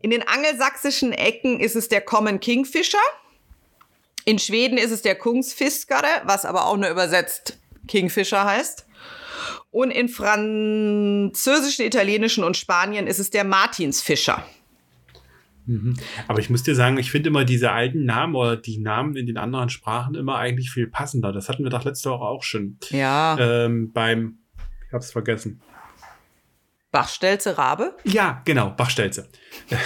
[0.00, 2.98] In den angelsächsischen Ecken ist es der Common Kingfisher.
[4.24, 8.86] In Schweden ist es der Kungsfiskare, was aber auch nur übersetzt Kingfisher heißt.
[9.70, 14.44] Und in französischen, italienischen und Spanien ist es der Martinsfischer.
[15.66, 15.96] Mhm.
[16.26, 19.26] Aber ich muss dir sagen, ich finde immer diese alten Namen oder die Namen in
[19.26, 21.32] den anderen Sprachen immer eigentlich viel passender.
[21.32, 22.78] Das hatten wir doch letzte Woche auch schon.
[22.90, 23.36] Ja.
[23.38, 24.38] Ähm, beim
[24.88, 25.60] Ich hab's vergessen.
[26.90, 27.94] Bachstelze Rabe?
[28.02, 29.28] Ja, genau, Bachstelze.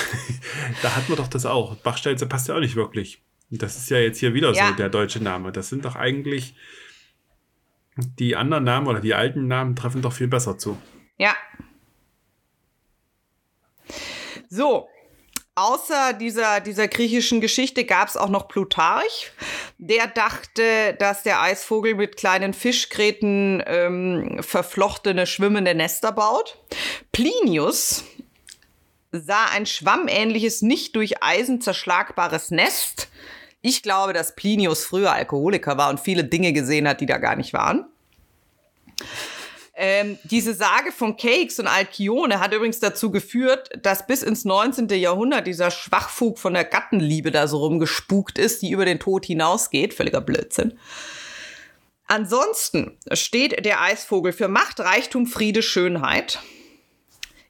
[0.82, 1.76] da hatten wir doch das auch.
[1.76, 3.22] Bachstelze passt ja auch nicht wirklich.
[3.50, 4.68] Das ist ja jetzt hier wieder ja.
[4.68, 5.52] so der deutsche Name.
[5.52, 6.54] Das sind doch eigentlich
[7.96, 10.76] die anderen Namen oder die alten Namen treffen doch viel besser zu.
[11.18, 11.36] Ja.
[14.48, 14.88] So,
[15.56, 19.30] Außer dieser, dieser griechischen Geschichte gab es auch noch Plutarch.
[19.78, 26.58] Der dachte, dass der Eisvogel mit kleinen Fischgräten ähm, verflochtene schwimmende Nester baut.
[27.12, 28.02] Plinius
[29.20, 33.08] sah ein schwammähnliches, nicht durch Eisen zerschlagbares Nest.
[33.62, 37.36] Ich glaube, dass Plinius früher Alkoholiker war und viele Dinge gesehen hat, die da gar
[37.36, 37.86] nicht waren.
[39.76, 44.88] Ähm, diese Sage von Cakes und Alkione hat übrigens dazu geführt, dass bis ins 19.
[44.90, 49.94] Jahrhundert dieser Schwachfug von der Gattenliebe da so rumgespukt ist, die über den Tod hinausgeht.
[49.94, 50.78] Völliger Blödsinn.
[52.06, 56.38] Ansonsten steht der Eisvogel für Macht, Reichtum, Friede, Schönheit.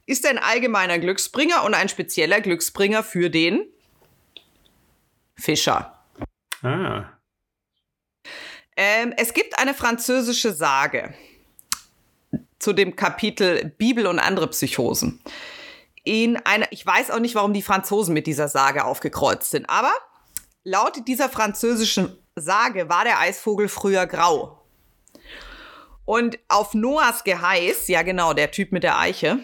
[0.07, 3.67] Ist ein allgemeiner Glücksbringer und ein spezieller Glücksbringer für den
[5.37, 5.99] Fischer.
[6.62, 7.05] Ah.
[8.77, 11.14] Ähm, es gibt eine französische Sage
[12.59, 15.21] zu dem Kapitel Bibel und andere Psychosen.
[16.03, 19.93] In einer, ich weiß auch nicht, warum die Franzosen mit dieser Sage aufgekreuzt sind, aber
[20.64, 24.61] laut dieser französischen Sage war der Eisvogel früher grau.
[26.05, 29.38] Und auf Noahs Geheiß, ja genau, der Typ mit der Eiche,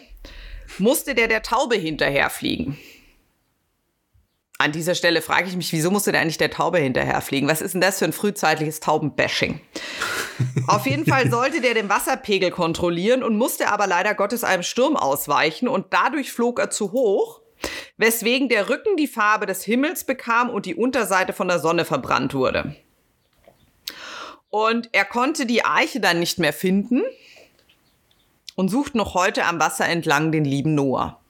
[0.78, 2.78] musste der der Taube hinterherfliegen.
[4.58, 7.48] An dieser Stelle frage ich mich, wieso musste der eigentlich der Taube hinterherfliegen?
[7.48, 9.58] Was ist denn das für ein frühzeitliches Taubenbashing?
[10.66, 14.96] Auf jeden Fall sollte der den Wasserpegel kontrollieren und musste aber leider Gottes einem Sturm
[14.96, 17.40] ausweichen und dadurch flog er zu hoch,
[17.96, 22.34] weswegen der Rücken die Farbe des Himmels bekam und die Unterseite von der Sonne verbrannt
[22.34, 22.76] wurde.
[24.50, 27.02] Und er konnte die Eiche dann nicht mehr finden
[28.56, 31.20] und sucht noch heute am Wasser entlang den lieben Noah.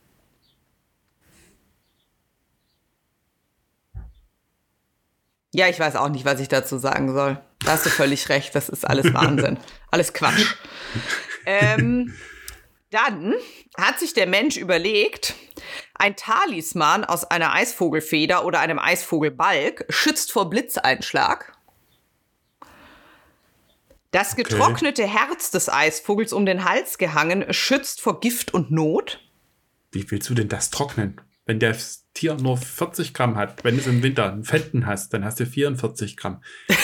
[5.53, 7.41] Ja, ich weiß auch nicht, was ich dazu sagen soll.
[7.65, 9.59] Da hast du völlig recht, das ist alles Wahnsinn.
[9.91, 10.55] Alles Quatsch.
[11.47, 12.15] Ähm,
[12.91, 13.35] dann
[13.77, 15.35] hat sich der Mensch überlegt,
[15.95, 21.53] ein Talisman aus einer Eisvogelfeder oder einem Eisvogelbalg schützt vor Blitzeinschlag.
[24.11, 25.13] Das getrocknete okay.
[25.19, 29.21] Herz des Eisvogels um den Hals gehangen schützt vor Gift und Not.
[29.93, 31.21] Wie willst du denn das trocknen?
[31.47, 35.25] Wenn das Tier nur 40 Gramm hat, wenn du im Winter einen Fetten hast, dann
[35.25, 36.43] hast du 44 Gramm.
[36.69, 36.75] Wie,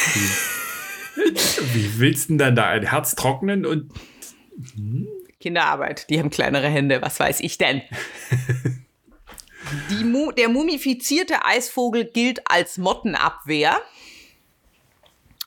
[1.75, 3.93] wie willst du denn da ein Herz trocknen und.
[4.75, 5.09] Hm?
[5.41, 7.83] Kinderarbeit, die haben kleinere Hände, was weiß ich denn?
[10.05, 13.81] Mu der mumifizierte Eisvogel gilt als Mottenabwehr.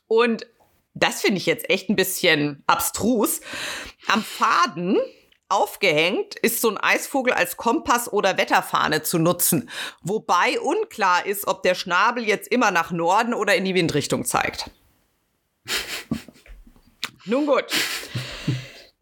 [0.06, 0.46] Und
[0.94, 3.40] das finde ich jetzt echt ein bisschen abstrus.
[4.06, 4.98] Am Faden
[5.50, 9.68] Aufgehängt ist so ein Eisvogel als Kompass oder Wetterfahne zu nutzen,
[10.00, 14.70] wobei unklar ist, ob der Schnabel jetzt immer nach Norden oder in die Windrichtung zeigt.
[17.24, 17.64] Nun gut.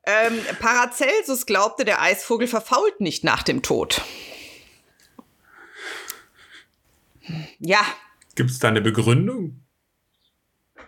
[0.06, 4.00] Ähm, Paracelsus glaubte, der Eisvogel verfault nicht nach dem Tod.
[7.58, 7.84] Ja.
[8.36, 9.60] Gibt es da eine Begründung?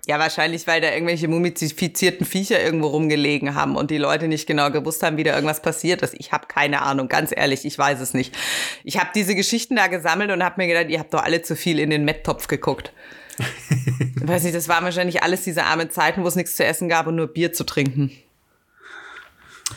[0.07, 4.71] Ja, wahrscheinlich, weil da irgendwelche mumifizierten Viecher irgendwo rumgelegen haben und die Leute nicht genau
[4.71, 6.15] gewusst haben, wie da irgendwas passiert ist.
[6.19, 8.37] Ich habe keine Ahnung, ganz ehrlich, ich weiß es nicht.
[8.83, 11.55] Ich habe diese Geschichten da gesammelt und habe mir gedacht, ihr habt doch alle zu
[11.55, 12.93] viel in den Metttopf geguckt.
[13.39, 13.47] ich
[14.29, 17.07] weiß nicht, das waren wahrscheinlich alles diese armen Zeiten, wo es nichts zu essen gab
[17.07, 18.11] und nur Bier zu trinken.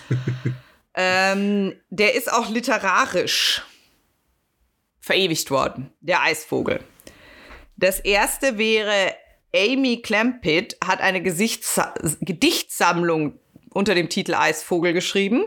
[0.96, 3.62] ähm, der ist auch literarisch
[5.02, 6.80] verewigt worden, der Eisvogel.
[7.76, 9.14] Das erste wäre
[9.56, 11.80] Amy Clampett hat eine Gesichts
[12.22, 13.40] Gedichtsammlung
[13.74, 15.46] unter dem Titel Eisvogel geschrieben.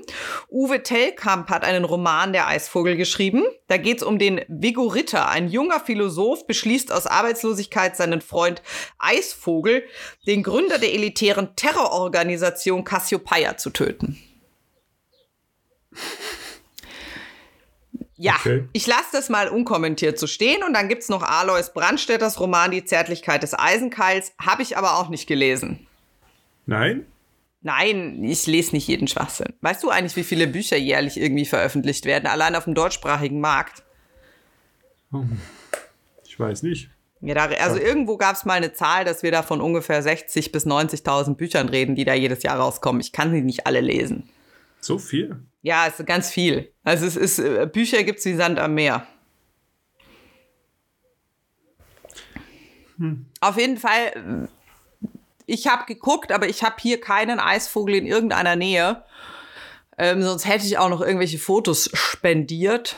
[0.48, 3.44] Uwe Tellkamp hat einen Roman Der Eisvogel geschrieben.
[3.68, 5.28] Da geht es um den Viggo Ritter.
[5.28, 8.62] Ein junger Philosoph beschließt aus Arbeitslosigkeit seinen Freund
[8.98, 9.84] Eisvogel,
[10.26, 14.18] den Gründer der elitären Terrororganisation Cassiopeia, zu töten.
[18.18, 18.64] Ja, okay.
[18.72, 22.70] ich lasse das mal unkommentiert so stehen und dann gibt es noch Alois Brandstätters Roman
[22.70, 24.32] Die Zärtlichkeit des Eisenkeils.
[24.38, 25.86] Habe ich aber auch nicht gelesen.
[26.64, 27.06] Nein?
[27.60, 29.52] Nein, ich lese nicht jeden Schwachsinn.
[29.60, 33.82] Weißt du eigentlich, wie viele Bücher jährlich irgendwie veröffentlicht werden, allein auf dem deutschsprachigen Markt?
[36.24, 36.90] Ich weiß nicht.
[37.20, 40.52] Ja, da, also irgendwo gab es mal eine Zahl, dass wir da von ungefähr 60.000
[40.52, 43.00] bis 90.000 Büchern reden, die da jedes Jahr rauskommen.
[43.00, 44.28] Ich kann sie nicht alle lesen.
[44.80, 45.36] So viel?
[45.62, 46.72] Ja, es ist ganz viel.
[46.86, 49.04] Also es ist, äh, Bücher gibt es wie Sand am Meer.
[52.96, 53.26] Hm.
[53.40, 54.48] Auf jeden Fall,
[55.46, 59.04] ich habe geguckt, aber ich habe hier keinen Eisvogel in irgendeiner Nähe.
[59.98, 62.94] Ähm, sonst hätte ich auch noch irgendwelche Fotos spendiert.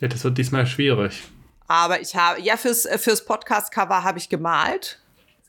[0.00, 1.22] Ja, das wird diesmal schwierig.
[1.68, 4.98] Aber ich habe, ja, fürs, fürs Podcast-Cover habe ich gemalt.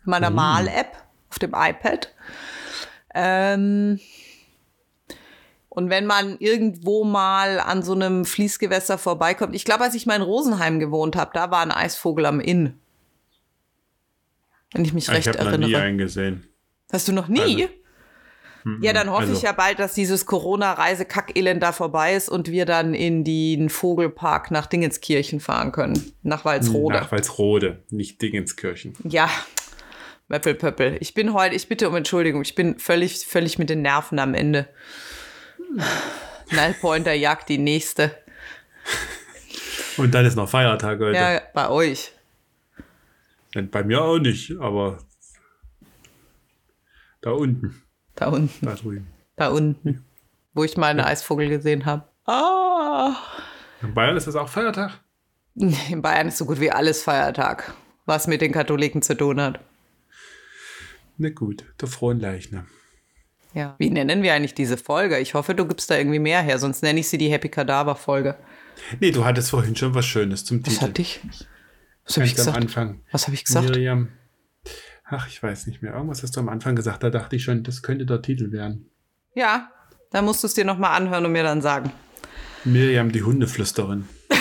[0.05, 0.35] In meiner mm.
[0.35, 0.97] Mal-App
[1.31, 2.13] auf dem iPad.
[3.15, 3.99] Ähm,
[5.73, 10.17] und wenn man irgendwo mal an so einem Fließgewässer vorbeikommt, ich glaube, als ich mal
[10.17, 12.77] in Rosenheim gewohnt habe, da war ein Eisvogel am Inn.
[14.73, 15.47] Wenn ich mich recht ich erinnere.
[15.47, 16.43] Ich habe noch nie einen gesehen.
[16.91, 17.69] Hast du noch nie?
[18.65, 19.33] Also, ja, dann hoffe also.
[19.33, 24.51] ich ja bald, dass dieses Corona-Reise-Kackelend da vorbei ist und wir dann in den Vogelpark
[24.51, 26.11] nach Dingenskirchen fahren können.
[26.21, 26.95] Nach Walsrode.
[26.95, 28.93] Nach Walsrode, nicht Dingenskirchen.
[29.05, 29.29] Ja,
[30.27, 30.97] Möppelpöppel.
[30.99, 34.33] Ich bin heute, ich bitte um Entschuldigung, ich bin völlig, völlig mit den Nerven am
[34.33, 34.67] Ende.
[36.51, 38.17] Nullpointer jagt die nächste.
[39.97, 41.17] Und dann ist noch Feiertag heute.
[41.17, 42.11] Ja, bei euch.
[43.53, 44.99] Bei mir auch nicht, aber
[47.21, 47.81] da unten.
[48.15, 48.65] Da unten.
[48.65, 49.07] Da drüben.
[49.35, 50.05] Da unten.
[50.53, 51.05] Wo ich mal einen ja.
[51.05, 52.07] Eisvogel gesehen habe.
[52.25, 53.15] Ah.
[53.81, 54.99] In Bayern ist das auch Feiertag?
[55.55, 57.73] In Bayern ist so gut wie alles Feiertag,
[58.05, 59.59] was mit den Katholiken zu tun hat.
[61.17, 62.67] Na gut, der Fronleichnam.
[63.53, 63.75] Ja.
[63.77, 65.19] Wie nennen wir eigentlich diese Folge?
[65.19, 67.95] Ich hoffe, du gibst da irgendwie mehr her, sonst nenne ich sie die Happy Kadaver
[67.95, 68.37] Folge.
[68.99, 70.77] Nee, du hattest vorhin schon was Schönes zum Titel.
[70.77, 71.19] Was hatte ich?
[72.05, 72.57] Was habe ich gesagt?
[72.57, 73.01] Am Anfang.
[73.11, 73.69] Was habe ich gesagt?
[73.69, 74.09] Miriam.
[75.05, 75.93] Ach, ich weiß nicht mehr.
[75.93, 78.89] Irgendwas hast du am Anfang gesagt, da dachte ich schon, das könnte der Titel werden.
[79.35, 79.69] Ja,
[80.11, 81.91] da musst du es dir nochmal anhören und mir dann sagen.
[82.63, 84.07] Miriam, die Hundeflüsterin.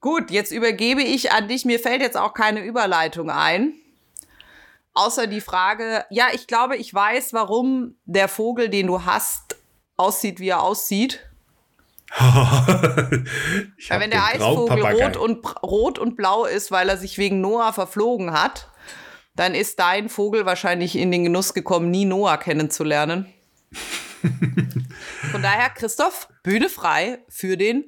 [0.00, 1.64] Gut, jetzt übergebe ich an dich.
[1.64, 3.74] Mir fällt jetzt auch keine Überleitung ein.
[4.96, 9.56] Außer die Frage, ja, ich glaube, ich weiß, warum der Vogel, den du hast,
[9.98, 11.20] aussieht, wie er aussieht.
[12.18, 17.74] weil wenn der Eisvogel rot und, rot und blau ist, weil er sich wegen Noah
[17.74, 18.70] verflogen hat,
[19.34, 23.26] dann ist dein Vogel wahrscheinlich in den Genuss gekommen, nie Noah kennenzulernen.
[25.30, 27.84] Von daher, Christoph, Bühne frei für den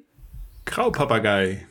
[0.65, 1.65] Graupapagei.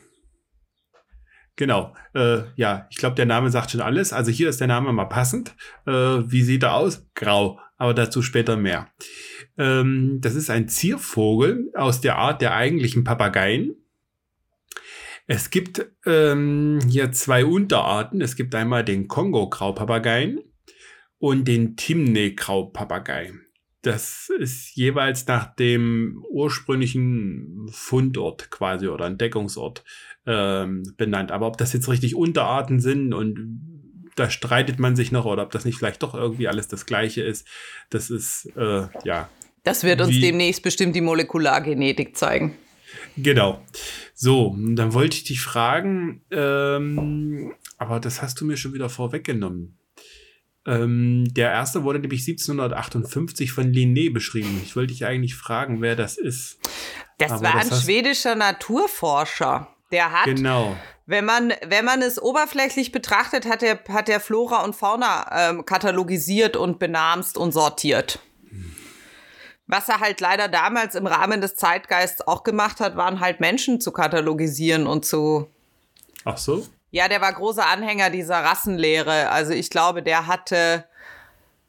[1.59, 1.93] Genau.
[2.15, 4.13] Äh, ja, ich glaube, der Name sagt schon alles.
[4.13, 5.57] Also hier ist der Name mal passend.
[5.85, 7.05] Äh, wie sieht er aus?
[7.15, 7.59] Grau.
[7.75, 8.87] Aber dazu später mehr.
[9.57, 13.75] Ähm, das ist ein Ziervogel aus der Art der eigentlichen Papageien.
[15.27, 18.21] Es gibt ähm, hier zwei Unterarten.
[18.21, 20.39] Es gibt einmal den Kongo-Graupapageien
[21.17, 23.33] und den Timneh-Graupapagei.
[23.81, 29.83] Das ist jeweils nach dem ursprünglichen Fundort quasi oder Entdeckungsort
[30.25, 31.31] ähm, benannt.
[31.31, 33.61] Aber ob das jetzt richtig Unterarten sind und
[34.15, 37.21] da streitet man sich noch oder ob das nicht vielleicht doch irgendwie alles das Gleiche
[37.21, 37.47] ist,
[37.89, 39.29] das ist äh, ja.
[39.63, 42.55] Das wird uns demnächst bestimmt die Molekulargenetik zeigen.
[43.17, 43.61] Genau.
[44.13, 49.77] So, dann wollte ich dich fragen, ähm, aber das hast du mir schon wieder vorweggenommen.
[50.65, 54.61] Ähm, der erste wurde nämlich 1758 von Linné beschrieben.
[54.63, 56.59] Ich wollte dich eigentlich fragen, wer das ist.
[57.17, 59.75] Das aber war das ein schwedischer Naturforscher.
[59.91, 60.75] Der hat, genau.
[61.05, 65.65] wenn man, wenn man es oberflächlich betrachtet, hat er, hat er Flora und Fauna ähm,
[65.65, 68.19] katalogisiert und benamst und sortiert.
[69.65, 73.79] Was er halt leider damals im Rahmen des Zeitgeists auch gemacht hat, waren halt Menschen
[73.79, 75.47] zu katalogisieren und zu.
[76.25, 76.65] Ach so?
[76.91, 79.29] Ja, der war großer Anhänger dieser Rassenlehre.
[79.29, 80.85] Also ich glaube, der hatte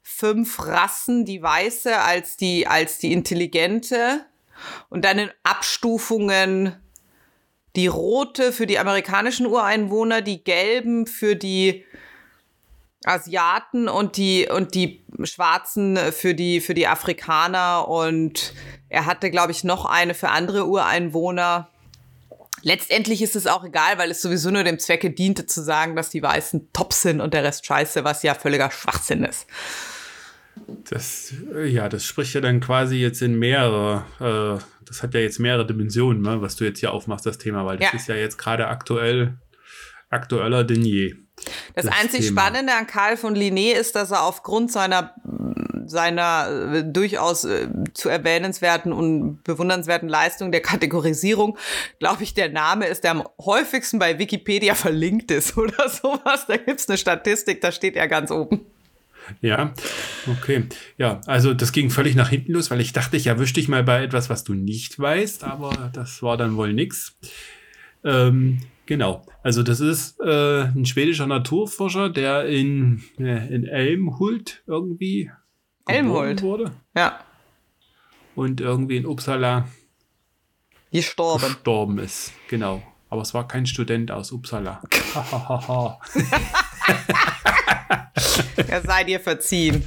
[0.03, 4.25] fünf Rassen, die weiße als die, als die intelligente
[4.89, 6.77] und dann in Abstufungen
[7.77, 11.85] die rote für die amerikanischen Ureinwohner, die gelben für die
[13.05, 18.53] Asiaten und die und die schwarzen für die für die Afrikaner und
[18.89, 21.69] er hatte glaube ich noch eine für andere Ureinwohner.
[22.63, 26.11] Letztendlich ist es auch egal, weil es sowieso nur dem Zwecke diente zu sagen, dass
[26.11, 29.47] die Weißen top sind und der Rest scheiße, was ja völliger Schwachsinn ist.
[30.91, 31.33] Das,
[31.65, 35.65] ja, das spricht ja dann quasi jetzt in mehrere, äh, das hat ja jetzt mehrere
[35.65, 37.97] Dimensionen, ne, was du jetzt hier aufmachst, das Thema, weil das ja.
[37.97, 39.39] ist ja jetzt gerade aktuell,
[40.09, 41.15] aktueller denn je.
[41.75, 42.41] Das, das einzig Thema.
[42.41, 45.15] Spannende an Karl von Linné ist, dass er aufgrund seiner
[45.87, 51.57] seiner äh, durchaus äh, zu erwähnenswerten und bewundernswerten Leistung der Kategorisierung,
[51.99, 56.47] glaube ich, der Name ist, der am häufigsten bei Wikipedia verlinkt ist oder sowas.
[56.47, 58.67] Da gibt es eine Statistik, da steht er ganz oben.
[59.41, 59.73] Ja,
[60.27, 60.65] okay.
[60.99, 63.83] Ja, also das ging völlig nach hinten los, weil ich dachte, ich erwische dich mal
[63.83, 67.17] bei etwas, was du nicht weißt, aber das war dann wohl nix.
[68.05, 69.27] Ähm, genau.
[69.43, 75.31] Also das ist äh, ein schwedischer Naturforscher, der in, äh, in Elmhult irgendwie
[75.87, 76.73] Elmhult wurde.
[76.95, 77.21] Ja.
[78.35, 79.69] Und irgendwie in Uppsala
[80.93, 81.45] gestorben.
[81.45, 82.33] gestorben ist.
[82.49, 82.83] Genau.
[83.09, 84.83] Aber es war kein Student aus Uppsala.
[88.69, 89.85] er sei dir verziehen.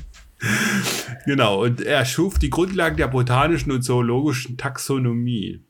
[1.26, 5.61] Genau, und er schuf die Grundlagen der botanischen und zoologischen Taxonomie.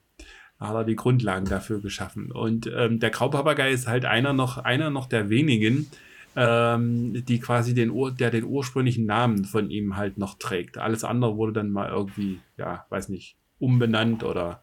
[0.59, 2.31] Da hat er die Grundlagen dafür geschaffen.
[2.31, 5.91] Und ähm, der Graupapagei ist halt einer noch, einer noch der wenigen,
[6.35, 10.77] ähm, die quasi den, Ur der den ursprünglichen Namen von ihm halt noch trägt.
[10.77, 14.61] Alles andere wurde dann mal irgendwie, ja, weiß nicht, umbenannt oder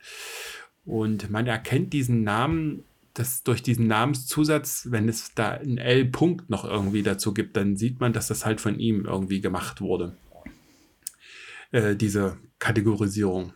[0.85, 2.85] und man erkennt diesen Namen,
[3.15, 8.01] das durch diesen Namenszusatz, wenn es da ein L-Punkt noch irgendwie dazu gibt, dann sieht
[8.01, 10.17] man, dass das halt von ihm irgendwie gemacht wurde.
[11.73, 13.53] Äh, diese Kategorisierung.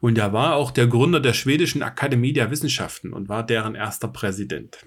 [0.00, 4.08] Und er war auch der Gründer der Schwedischen Akademie der Wissenschaften und war deren erster
[4.08, 4.78] Präsident.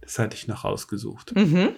[0.00, 1.34] Das hatte ich noch rausgesucht.
[1.36, 1.70] Mhm.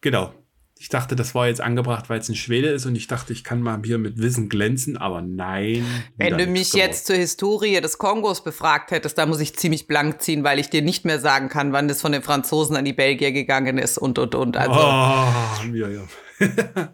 [0.00, 0.34] Genau.
[0.80, 3.42] Ich dachte, das war jetzt angebracht, weil es ein Schwede ist und ich dachte, ich
[3.42, 5.84] kann mal hier mit Wissen glänzen, aber nein.
[6.16, 6.88] Wenn du mich geworden.
[6.88, 10.70] jetzt zur Historie des Kongos befragt hättest, da muss ich ziemlich blank ziehen, weil ich
[10.70, 13.98] dir nicht mehr sagen kann, wann das von den Franzosen an die Belgier gegangen ist
[13.98, 14.56] und und und.
[14.56, 14.72] Also.
[14.72, 16.02] Oh, mir ja.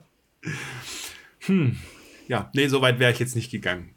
[1.41, 1.77] hm.
[2.27, 3.91] Ja, nee, so weit wäre ich jetzt nicht gegangen.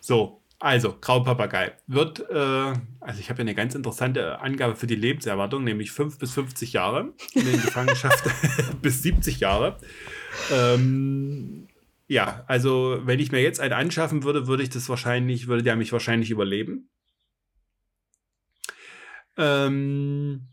[0.00, 4.96] So, also, Graupapagei wird, äh, also ich habe ja eine ganz interessante Angabe für die
[4.96, 8.24] Lebenserwartung, nämlich 5 bis 50 Jahre in der Gefangenschaft
[8.82, 9.78] bis 70 Jahre.
[10.52, 11.68] Ähm,
[12.08, 15.76] ja, also wenn ich mir jetzt einen anschaffen würde, würde ich das wahrscheinlich, würde der
[15.76, 16.88] mich wahrscheinlich überleben.
[19.36, 20.48] Ähm,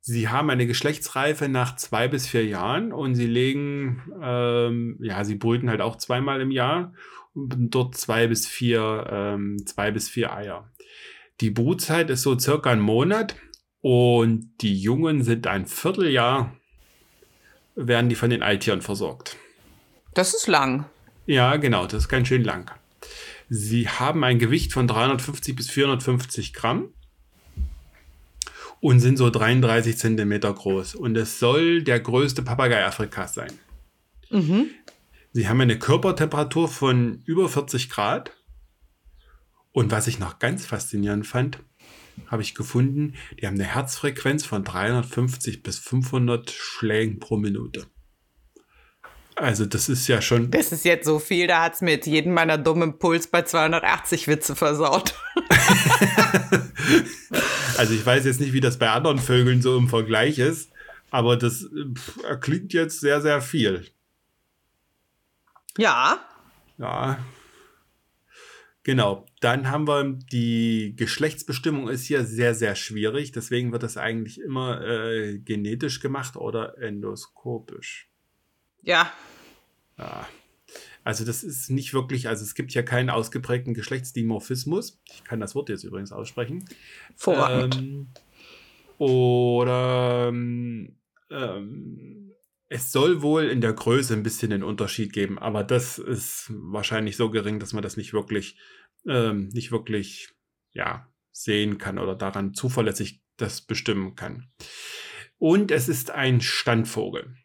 [0.00, 5.36] sie haben eine Geschlechtsreife nach zwei bis vier Jahren und sie legen, ähm, ja, sie
[5.36, 6.92] brüten halt auch zweimal im Jahr
[7.34, 10.70] dort zwei bis vier, ähm, zwei bis vier Eier.
[11.40, 13.36] Die Brutzeit ist so circa ein Monat
[13.80, 16.56] und die Jungen sind ein Vierteljahr,
[17.74, 19.36] werden die von den Altieren versorgt.
[20.14, 20.86] Das ist lang.
[21.26, 22.70] Ja, genau, das ist ganz schön lang.
[23.48, 26.88] Sie haben ein Gewicht von 350 bis 450 Gramm
[28.80, 30.94] und sind so 33 Zentimeter groß.
[30.94, 33.52] Und es soll der größte Papagei Afrikas sein.
[34.30, 34.70] Mhm.
[35.36, 38.30] Sie haben eine Körpertemperatur von über 40 Grad.
[39.72, 41.58] Und was ich noch ganz faszinierend fand,
[42.28, 47.88] habe ich gefunden, die haben eine Herzfrequenz von 350 bis 500 Schlägen pro Minute.
[49.34, 50.52] Also das ist ja schon.
[50.52, 53.42] Das ist jetzt so viel, da hat es mir jetzt jeden meiner dummen Puls bei
[53.42, 55.16] 280 Witze versaut.
[57.76, 60.70] also ich weiß jetzt nicht, wie das bei anderen Vögeln so im Vergleich ist,
[61.10, 61.68] aber das
[62.40, 63.84] klingt jetzt sehr, sehr viel.
[65.78, 66.20] Ja.
[66.78, 67.18] Ja.
[68.82, 69.26] Genau.
[69.40, 73.32] Dann haben wir die Geschlechtsbestimmung ist hier sehr, sehr schwierig.
[73.32, 78.08] Deswegen wird das eigentlich immer äh, genetisch gemacht oder endoskopisch.
[78.82, 79.10] Ja.
[79.98, 80.28] Ja.
[81.02, 85.00] Also das ist nicht wirklich, also es gibt hier keinen ausgeprägten Geschlechtsdimorphismus.
[85.12, 86.64] Ich kann das Wort jetzt übrigens aussprechen.
[87.16, 87.76] Vorrangig.
[87.78, 88.08] Ähm,
[88.98, 90.96] oder ähm,
[91.30, 92.23] ähm
[92.74, 97.16] es soll wohl in der Größe ein bisschen den Unterschied geben, aber das ist wahrscheinlich
[97.16, 98.56] so gering, dass man das nicht wirklich,
[99.06, 100.30] ähm, nicht wirklich,
[100.72, 104.48] ja, sehen kann oder daran zuverlässig das bestimmen kann.
[105.38, 107.36] Und es ist ein Standvogel.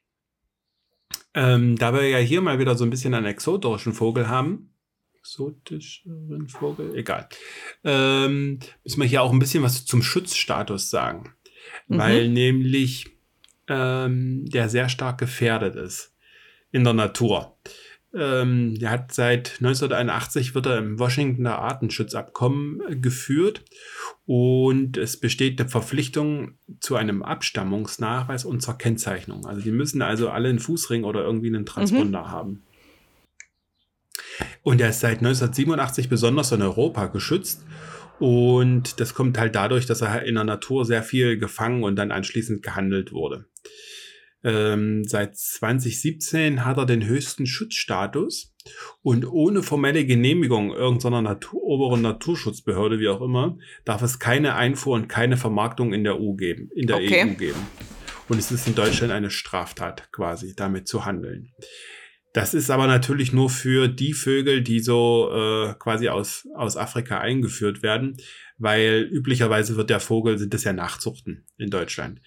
[1.36, 4.74] Ähm, da wir ja hier mal wieder so ein bisschen einen exotischen Vogel haben,
[5.14, 7.30] exotischen Vogel, egal,
[7.84, 11.36] ähm, müssen wir hier auch ein bisschen was zum Schutzstatus sagen.
[11.88, 11.98] Mhm.
[12.00, 13.19] Weil nämlich
[13.70, 16.14] ähm, der sehr stark gefährdet ist
[16.72, 17.58] in der Natur.
[18.12, 23.64] Ähm, der hat seit 1981 wird er im Washingtoner Artenschutzabkommen geführt
[24.26, 29.46] und es besteht eine Verpflichtung zu einem Abstammungsnachweis und zur Kennzeichnung.
[29.46, 32.32] Also die müssen also alle einen Fußring oder irgendwie einen Transponder mhm.
[32.32, 32.64] haben.
[34.64, 37.64] Und er ist seit 1987 besonders in Europa geschützt
[38.20, 42.12] und das kommt halt dadurch, dass er in der Natur sehr viel gefangen und dann
[42.12, 43.46] anschließend gehandelt wurde.
[44.42, 48.54] Ähm, seit 2017 hat er den höchsten Schutzstatus
[49.02, 54.96] und ohne formelle Genehmigung irgendeiner Natur, oberen Naturschutzbehörde, wie auch immer, darf es keine Einfuhr
[54.96, 57.26] und keine Vermarktung in der EU geben, in der okay.
[57.26, 57.68] EU geben.
[58.30, 61.52] Und es ist in Deutschland eine Straftat, quasi damit zu handeln.
[62.40, 67.20] Das ist aber natürlich nur für die Vögel, die so äh, quasi aus, aus Afrika
[67.20, 68.16] eingeführt werden,
[68.58, 72.22] weil üblicherweise wird der Vogel, sind das ja Nachzuchten in Deutschland,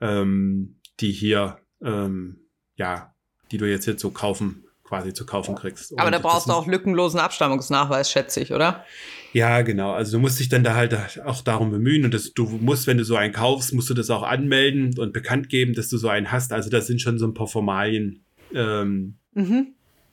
[0.00, 2.46] ähm, die hier, ähm,
[2.76, 3.12] ja,
[3.50, 5.98] die du jetzt jetzt so kaufen, quasi zu kaufen kriegst.
[5.98, 8.84] Aber Und da brauchst du auch lückenlosen Abstammungsnachweis, schätze ich, oder?
[9.32, 9.90] Ja, genau.
[9.90, 12.98] Also du musst dich dann da halt auch darum bemühen und das, du musst, wenn
[12.98, 16.08] du so einen kaufst, musst du das auch anmelden und bekannt geben, dass du so
[16.08, 16.52] einen hast.
[16.52, 19.68] Also das sind schon so ein paar Formalien, ähm, Mhm.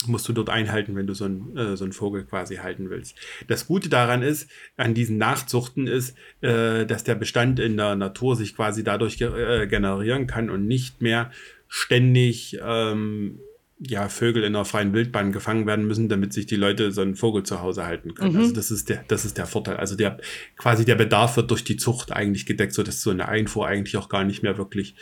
[0.06, 3.16] musst du dort einhalten, wenn du so, ein, äh, so einen Vogel quasi halten willst.
[3.48, 8.36] Das Gute daran ist, an diesen Nachzuchten ist, äh, dass der Bestand in der Natur
[8.36, 9.30] sich quasi dadurch ge
[9.64, 11.32] äh, generieren kann und nicht mehr
[11.70, 13.40] ständig ähm,
[13.80, 17.16] ja, Vögel in der freien Wildbahn gefangen werden müssen, damit sich die Leute so einen
[17.16, 18.34] Vogel zu Hause halten können.
[18.34, 18.40] Mhm.
[18.40, 19.78] Also das ist der, das ist der Vorteil.
[19.78, 20.20] Also der
[20.58, 23.98] quasi der Bedarf wird durch die Zucht eigentlich gedeckt, so dass so eine Einfuhr eigentlich
[23.98, 24.96] auch gar nicht mehr wirklich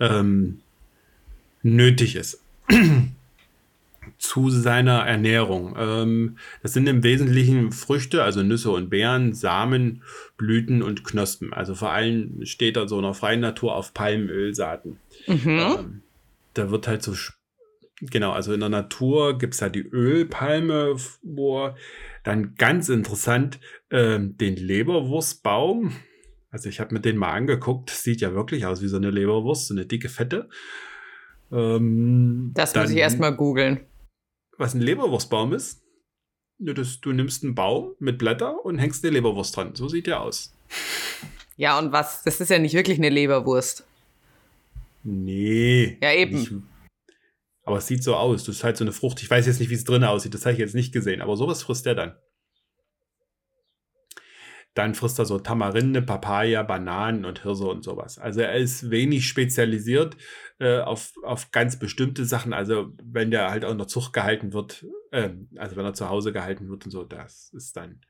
[0.00, 0.60] ähm,
[1.62, 2.40] nötig ist.
[4.18, 5.76] Zu seiner Ernährung.
[5.78, 10.02] Ähm, das sind im Wesentlichen Früchte, also Nüsse und Beeren, Samen,
[10.36, 11.52] Blüten und Knospen.
[11.52, 14.98] Also vor allem steht er so in der freien Natur auf Palmölsaaten.
[15.28, 15.48] Mhm.
[15.48, 16.02] Ähm,
[16.54, 17.14] da wird halt so,
[18.00, 21.70] genau, also in der Natur gibt es halt die Ölpalme, wo
[22.24, 23.60] dann ganz interessant
[23.90, 25.92] äh, den Leberwurstbaum.
[26.50, 29.68] Also ich habe mir den mal angeguckt, sieht ja wirklich aus wie so eine Leberwurst,
[29.68, 30.48] so eine dicke Fette.
[31.52, 33.80] Ähm, das muss ich erstmal googeln
[34.58, 35.82] was ein Leberwurstbaum ist?
[36.58, 39.74] Das, du nimmst einen Baum mit Blätter und hängst eine Leberwurst dran.
[39.74, 40.52] So sieht der aus.
[41.56, 42.22] Ja, und was?
[42.24, 43.86] Das ist ja nicht wirklich eine Leberwurst.
[45.04, 45.96] Nee.
[46.02, 46.38] Ja, eben.
[46.38, 46.52] Nicht,
[47.68, 48.44] aber es sieht so aus.
[48.44, 49.22] Das ist halt so eine Frucht.
[49.22, 50.32] Ich weiß jetzt nicht, wie es drin aussieht.
[50.32, 51.20] Das habe ich jetzt nicht gesehen.
[51.20, 52.16] Aber sowas frisst der dann.
[54.78, 58.16] Dann frisst er so Tamarinde, Papaya, Bananen und Hirse und sowas.
[58.16, 60.16] Also er ist wenig spezialisiert
[60.60, 62.52] äh, auf, auf ganz bestimmte Sachen.
[62.52, 66.08] Also wenn der halt auch in der Zucht gehalten wird, äh, also wenn er zu
[66.08, 68.02] Hause gehalten wird und so, das ist dann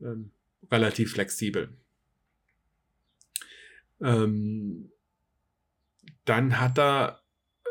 [0.00, 0.32] ähm,
[0.68, 1.68] relativ flexibel.
[4.00, 4.90] Ähm,
[6.24, 7.22] dann hat er,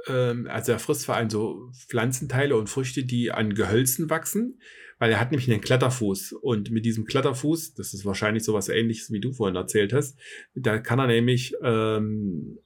[0.08, 4.62] ähm, also er frisst vor allem so Pflanzenteile und Früchte, die an Gehölzen wachsen
[4.98, 9.12] weil er hat nämlich einen Kletterfuß und mit diesem Kletterfuß, das ist wahrscheinlich sowas ähnliches,
[9.12, 10.18] wie du vorhin erzählt hast,
[10.54, 12.60] da kann er nämlich ähm,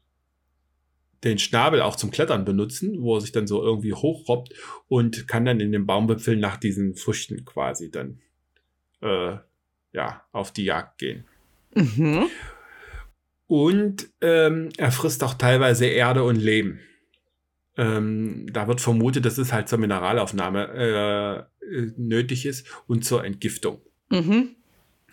[1.23, 4.53] den Schnabel auch zum Klettern benutzen, wo er sich dann so irgendwie hochrobbt
[4.87, 8.19] und kann dann in den Baumwipfeln nach diesen Früchten quasi dann
[9.01, 9.37] äh,
[9.91, 11.25] ja auf die Jagd gehen.
[11.73, 12.27] Mhm.
[13.47, 16.79] Und ähm, er frisst auch teilweise Erde und Lehm.
[17.77, 23.23] Ähm, da wird vermutet, dass es halt zur Mineralaufnahme äh, äh, nötig ist und zur
[23.23, 23.81] Entgiftung.
[24.09, 24.55] Mhm.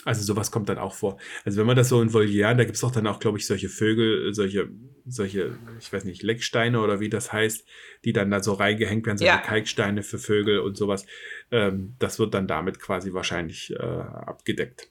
[0.05, 1.19] Also sowas kommt dann auch vor.
[1.45, 3.47] Also wenn man das so in Volieren, da gibt es auch dann auch, glaube ich,
[3.47, 4.69] solche Vögel, solche,
[5.05, 7.67] solche, ich weiß nicht, Lecksteine oder wie das heißt,
[8.05, 9.39] die dann da so reingehängt werden, solche ja.
[9.39, 11.07] Kalksteine für Vögel und sowas.
[11.51, 14.91] Ähm, das wird dann damit quasi wahrscheinlich äh, abgedeckt.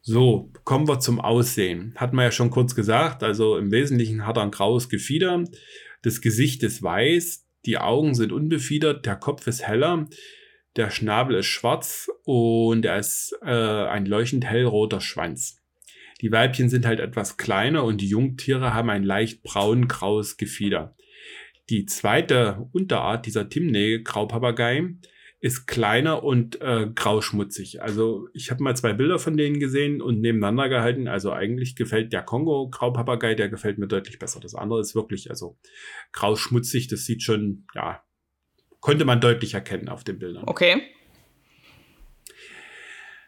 [0.00, 1.92] So, kommen wir zum Aussehen.
[1.96, 5.44] Hat man ja schon kurz gesagt, also im Wesentlichen hat er ein graues Gefieder,
[6.02, 10.06] das Gesicht ist weiß, die Augen sind unbefiedert, der Kopf ist heller,
[10.76, 15.62] der Schnabel ist schwarz und er ist äh, ein leuchtend hellroter Schwanz.
[16.20, 20.96] Die Weibchen sind halt etwas kleiner und die Jungtiere haben ein leicht braun-graues Gefieder.
[21.68, 24.94] Die zweite Unterart dieser Timneh-Graupapagei
[25.42, 27.82] ist kleiner und äh, grauschmutzig.
[27.82, 31.08] Also ich habe mal zwei Bilder von denen gesehen und nebeneinander gehalten.
[31.08, 34.38] Also eigentlich gefällt der Kongo Graupapagei, der gefällt mir deutlich besser.
[34.38, 35.58] Das andere ist wirklich also
[36.12, 36.86] grauschmutzig.
[36.86, 38.04] Das sieht schon, ja,
[38.78, 40.44] konnte man deutlich erkennen auf den Bildern.
[40.46, 40.80] Okay.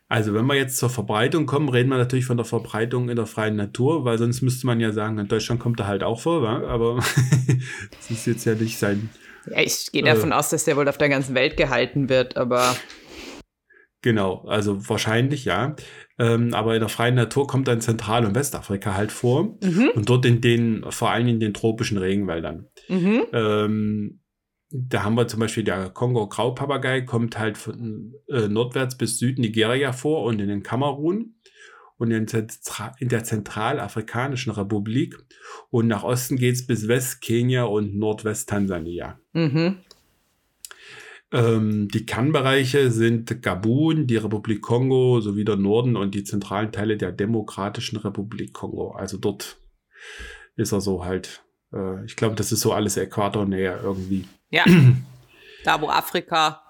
[0.06, 3.26] Also wenn wir jetzt zur Verbreitung kommen, reden wir natürlich von der Verbreitung in der
[3.26, 6.42] freien Natur, weil sonst müsste man ja sagen, in Deutschland kommt er halt auch vor,
[6.42, 6.64] wa?
[6.68, 6.96] aber
[7.90, 9.10] das ist jetzt ja nicht sein
[9.50, 12.36] ja, ich gehe davon äh, aus, dass der wohl auf der ganzen Welt gehalten wird,
[12.36, 12.76] aber.
[14.02, 15.76] Genau, also wahrscheinlich ja.
[16.18, 19.56] Ähm, aber in der freien Natur kommt dann Zentral- und Westafrika halt vor.
[19.62, 19.90] Mhm.
[19.94, 22.68] Und dort in den, vor allem in den tropischen Regenwäldern.
[22.88, 23.22] Mhm.
[23.32, 24.20] Ähm,
[24.70, 30.24] da haben wir zum Beispiel der Kongo-Graupapagei, kommt halt von äh, nordwärts bis Südnigeria vor
[30.24, 31.36] und in den Kamerun
[31.98, 32.26] und in,
[33.08, 35.16] der Zentralafrikanischen Republik.
[35.70, 39.18] Und nach Osten geht es bis West-Kenia und Nordwest-Tansania.
[39.32, 39.78] Mhm.
[41.32, 46.96] Ähm, die Kernbereiche sind Gabun, die Republik Kongo sowie der Norden und die zentralen Teile
[46.96, 48.92] der Demokratischen Republik Kongo.
[48.92, 49.56] Also dort
[50.56, 51.42] ist er so halt.
[51.72, 54.26] Äh, ich glaube, das ist so alles Äquatornähe irgendwie.
[54.50, 54.64] Ja.
[55.64, 56.63] da, wo Afrika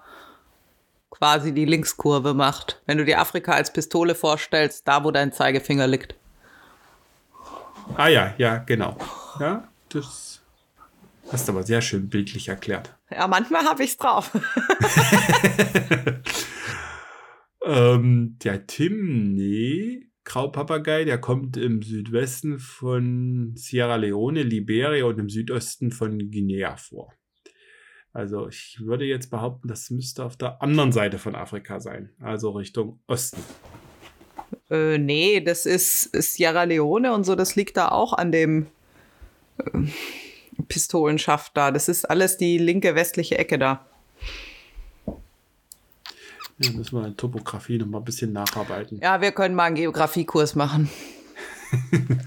[1.17, 2.81] quasi die Linkskurve macht.
[2.85, 6.15] Wenn du dir Afrika als Pistole vorstellst, da wo dein Zeigefinger liegt.
[7.95, 8.97] Ah ja, ja, genau.
[9.39, 10.41] Ja, das
[11.31, 12.93] hast du aber sehr schön bildlich erklärt.
[13.09, 14.31] Ja, manchmal habe ich es drauf.
[17.65, 25.91] ähm, der Timney Graupapagei, der kommt im Südwesten von Sierra Leone, Liberia und im Südosten
[25.91, 27.13] von Guinea vor.
[28.15, 32.51] Also ich würde jetzt behaupten, das müsste auf der anderen Seite von Afrika sein, also
[32.51, 33.43] Richtung Osten.
[34.69, 38.67] Äh, nee, das ist, Sierra Leone und so, das liegt da auch an dem,
[39.57, 39.79] äh,
[40.69, 41.71] Pistolenschaft da.
[41.71, 43.85] Das ist alles die linke westliche Ecke da.
[46.57, 48.99] Ja, müssen wir in Topografie noch mal ein bisschen nacharbeiten.
[49.01, 50.89] Ja, wir können mal einen Geografiekurs machen.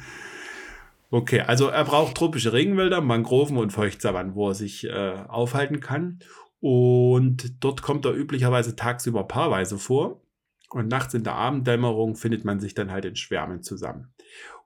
[1.11, 6.21] okay, also er braucht tropische Regenwälder, Mangroven und Feuchtsavannen, wo er sich äh, aufhalten kann.
[6.61, 10.23] Und dort kommt er üblicherweise tagsüber paarweise vor.
[10.71, 14.13] Und nachts in der Abenddämmerung findet man sich dann halt in Schwärmen zusammen.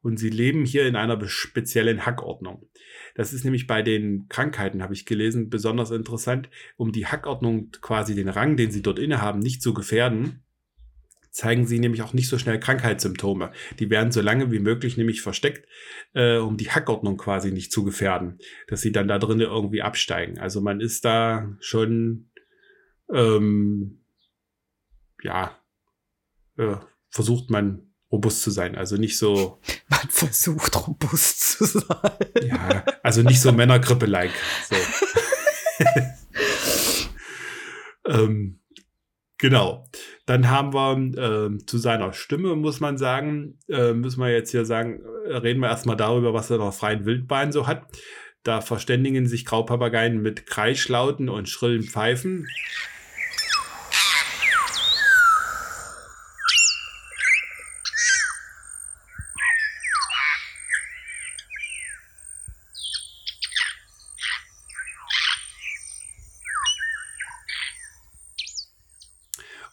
[0.00, 2.68] Und sie leben hier in einer speziellen Hackordnung.
[3.14, 8.16] Das ist nämlich bei den Krankheiten, habe ich gelesen, besonders interessant, um die Hackordnung quasi
[8.16, 10.42] den Rang, den sie dort innehaben, nicht zu gefährden,
[11.32, 13.52] zeigen sie nämlich auch nicht so schnell Krankheitssymptome.
[13.78, 15.66] Die werden so lange wie möglich nämlich versteckt,
[16.14, 20.38] äh, um die Hackordnung quasi nicht zu gefährden, dass sie dann da drinnen irgendwie absteigen.
[20.38, 22.30] Also man ist da schon,
[23.12, 24.04] ähm,
[25.22, 25.58] ja,
[26.58, 26.76] äh,
[27.10, 28.76] versucht man robust zu sein.
[28.76, 29.58] Also nicht so.
[29.88, 31.86] Man versucht robust zu sein.
[32.44, 34.32] Ja, also nicht so Männergrippe-like.
[34.68, 34.76] So.
[38.06, 38.60] ähm,
[39.38, 39.88] genau.
[40.26, 44.64] Dann haben wir äh, zu seiner Stimme, muss man sagen, äh, müssen wir jetzt hier
[44.64, 47.86] sagen, äh, reden wir erstmal darüber, was er noch freien Wildbahn so hat.
[48.44, 52.46] Da verständigen sich Graupapageien mit Kreischlauten und schrillen Pfeifen.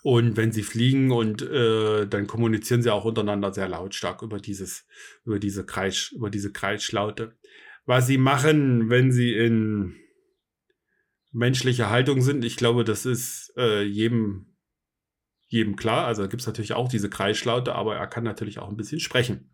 [0.10, 4.88] Und wenn sie fliegen und äh, dann kommunizieren sie auch untereinander sehr lautstark über dieses,
[5.24, 7.38] über diese Kreisch, über diese Kreischlaute.
[7.86, 9.96] Was sie machen, wenn sie in
[11.32, 14.56] menschlicher Haltung sind, ich glaube, das ist äh, jedem,
[15.46, 16.08] jedem klar.
[16.08, 19.54] Also gibt es natürlich auch diese Kreischlaute, aber er kann natürlich auch ein bisschen sprechen.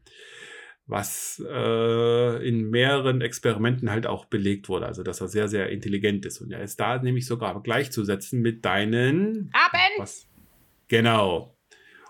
[0.86, 6.26] Was äh, in mehreren Experimenten halt auch belegt wurde, also dass er sehr, sehr intelligent
[6.26, 6.40] ist.
[6.40, 9.52] Und er ist da nämlich sogar gleichzusetzen mit deinen.
[9.52, 10.00] Abend!
[10.00, 10.30] Was?
[10.88, 11.56] Genau.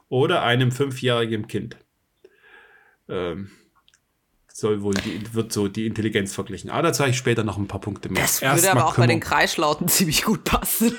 [0.10, 1.78] Oder einem fünfjährigen Kind.
[3.10, 3.52] Ähm,
[4.56, 6.70] soll wohl die, wird so die Intelligenz verglichen.
[6.70, 8.22] Aber da zeige ich später noch ein paar Punkte mehr.
[8.22, 10.92] Das würde aber auch bei den Kreischlauten ziemlich gut passen.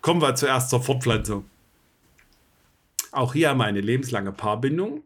[0.00, 1.44] Kommen wir zuerst zur Fortpflanzung.
[3.12, 5.04] Auch hier haben wir eine lebenslange Paarbindung.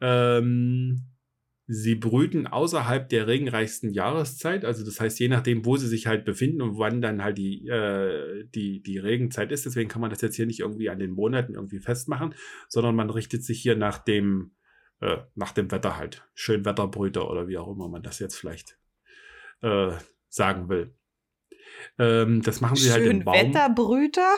[0.00, 1.04] Ähm,
[1.74, 6.26] Sie brüten außerhalb der regenreichsten Jahreszeit, also das heißt, je nachdem, wo sie sich halt
[6.26, 9.64] befinden und wann dann halt die, äh, die, die Regenzeit ist.
[9.64, 12.34] Deswegen kann man das jetzt hier nicht irgendwie an den Monaten irgendwie festmachen,
[12.68, 14.50] sondern man richtet sich hier nach dem,
[15.00, 16.28] äh, nach dem Wetter halt.
[16.34, 18.76] Schönwetterbrüter oder wie auch immer man das jetzt vielleicht
[19.62, 19.92] äh,
[20.28, 20.94] sagen will.
[21.98, 23.34] Ähm, das machen sie halt im Baum.
[23.34, 24.34] Schönwetterbrüter?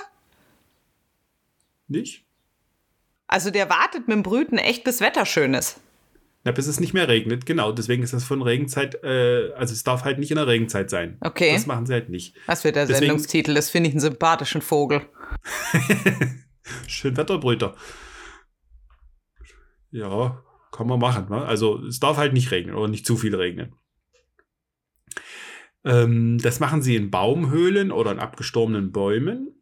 [1.89, 2.24] Nicht?
[3.26, 5.80] Also der wartet mit dem Brüten echt bis Wetter schön ist.
[6.45, 7.72] Ja, bis es nicht mehr regnet, genau.
[7.72, 11.16] Deswegen ist das von Regenzeit, äh, also es darf halt nicht in der Regenzeit sein.
[11.20, 11.53] Okay.
[11.55, 12.36] Das machen sie halt nicht.
[12.47, 13.55] Was wird der Deswegen, Sendungstitel?
[13.55, 15.03] Das finde ich einen sympathischen Vogel.
[16.86, 17.74] Schön Wetterbrüter.
[19.90, 21.28] Ja, kann man machen.
[21.30, 21.42] Ne?
[21.45, 23.74] Also es darf halt nicht regnen oder nicht zu viel regnen.
[25.84, 29.55] Ähm, das machen sie in Baumhöhlen oder in abgestorbenen Bäumen.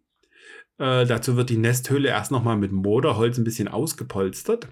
[0.78, 4.68] Äh, dazu wird die Nesthöhle erst nochmal mit Moderholz ein bisschen ausgepolstert.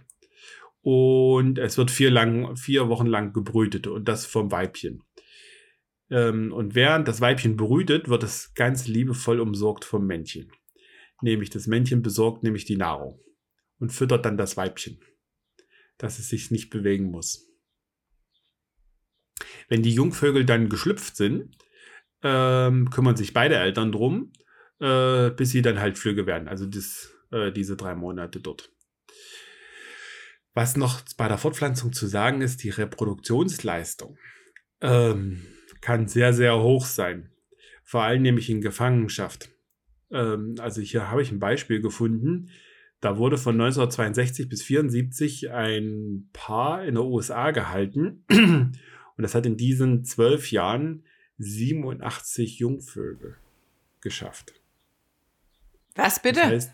[0.83, 5.03] Und es wird vier, lang, vier Wochen lang gebrütet und das vom Weibchen.
[6.11, 10.51] Ähm, und während das Weibchen brütet, wird es ganz liebevoll umsorgt vom Männchen.
[11.23, 13.21] Nämlich das Männchen besorgt nämlich die Nahrung
[13.79, 15.01] und füttert dann das Weibchen,
[15.99, 17.47] dass es sich nicht bewegen muss.
[19.69, 21.57] Wenn die Jungvögel dann geschlüpft sind,
[22.23, 24.33] ähm, kümmern sich beide Eltern drum,
[24.81, 26.49] äh, bis sie dann halt Flüge werden.
[26.49, 28.73] Also das, äh, diese drei Monate dort.
[30.55, 34.19] Was noch bei der Fortpflanzung zu sagen ist, die Reproduktionsleistung
[34.81, 35.47] ähm,
[35.81, 37.31] kann sehr, sehr hoch sein.
[37.85, 39.51] Vor allem nämlich in Gefangenschaft.
[40.11, 42.51] Ähm, also hier habe ich ein Beispiel gefunden.
[43.01, 48.25] Da wurde von 1962 bis 1974 ein Paar in den USA gehalten.
[48.31, 48.79] Und
[49.23, 51.05] das hat in diesen zwölf Jahren
[51.39, 53.37] 87 Jungvögel
[54.01, 54.55] geschafft.
[55.95, 56.41] Was bitte?
[56.41, 56.71] Das heißt,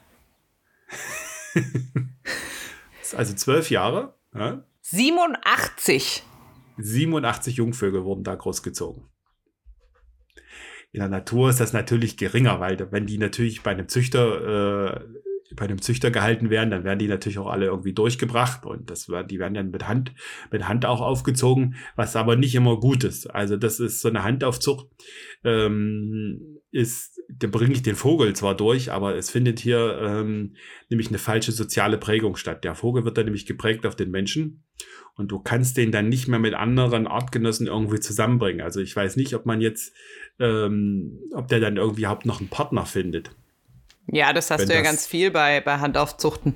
[3.15, 4.15] also zwölf Jahre.
[4.35, 4.65] Ja?
[4.83, 6.23] 87.
[6.79, 9.05] 87 Jungvögel wurden da großgezogen.
[10.93, 15.05] In der Natur ist das natürlich geringer, weil wenn die natürlich bei einem Züchter äh,
[15.55, 19.07] bei einem Züchter gehalten werden, dann werden die natürlich auch alle irgendwie durchgebracht und das
[19.29, 20.13] die werden dann mit Hand,
[20.51, 23.27] mit Hand auch aufgezogen, was aber nicht immer gut ist.
[23.27, 24.89] Also das ist so eine Handaufzucht,
[25.45, 30.55] ähm, ist, da bringe ich den Vogel zwar durch, aber es findet hier ähm,
[30.89, 32.65] nämlich eine falsche soziale Prägung statt.
[32.65, 34.65] Der Vogel wird dann nämlich geprägt auf den Menschen
[35.17, 38.61] und du kannst den dann nicht mehr mit anderen Artgenossen irgendwie zusammenbringen.
[38.61, 39.93] Also ich weiß nicht, ob man jetzt,
[40.39, 43.31] ähm, ob der dann irgendwie überhaupt noch einen Partner findet.
[44.07, 46.55] Ja, das hast Wenn du ja ganz viel bei, bei Handaufzuchten.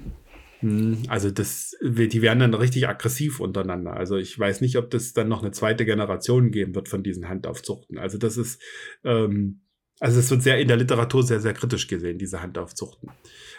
[0.61, 3.95] Hm, also das, die werden dann richtig aggressiv untereinander.
[3.95, 7.29] Also ich weiß nicht, ob das dann noch eine zweite Generation geben wird von diesen
[7.29, 7.99] Handaufzuchten.
[7.99, 8.63] Also das ist,
[9.05, 9.63] ähm,
[10.01, 13.11] also es wird sehr in der Literatur sehr, sehr kritisch gesehen, diese Handaufzuchten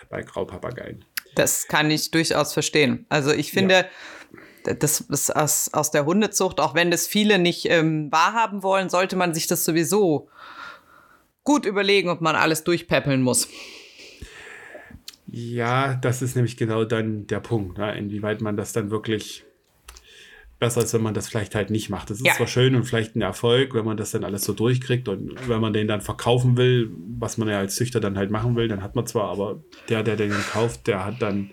[0.10, 1.06] bei Graupapageien.
[1.36, 3.06] Das kann ich durchaus verstehen.
[3.10, 3.86] Also ich finde,
[4.66, 4.74] ja.
[4.74, 9.16] das ist aus, aus der Hundezucht, auch wenn das viele nicht ähm, wahrhaben wollen, sollte
[9.16, 10.30] man sich das sowieso
[11.44, 13.48] gut überlegen, ob man alles durchpäppeln muss.
[15.28, 17.98] Ja, das ist nämlich genau dann der Punkt, ne?
[17.98, 19.46] inwieweit man das dann wirklich
[20.62, 22.10] besser ist, wenn man das vielleicht halt nicht macht.
[22.10, 22.34] Das ist ja.
[22.34, 25.60] zwar schön und vielleicht ein Erfolg, wenn man das dann alles so durchkriegt und wenn
[25.60, 28.82] man den dann verkaufen will, was man ja als Züchter dann halt machen will, dann
[28.82, 31.50] hat man zwar, aber der, der den kauft, der hat dann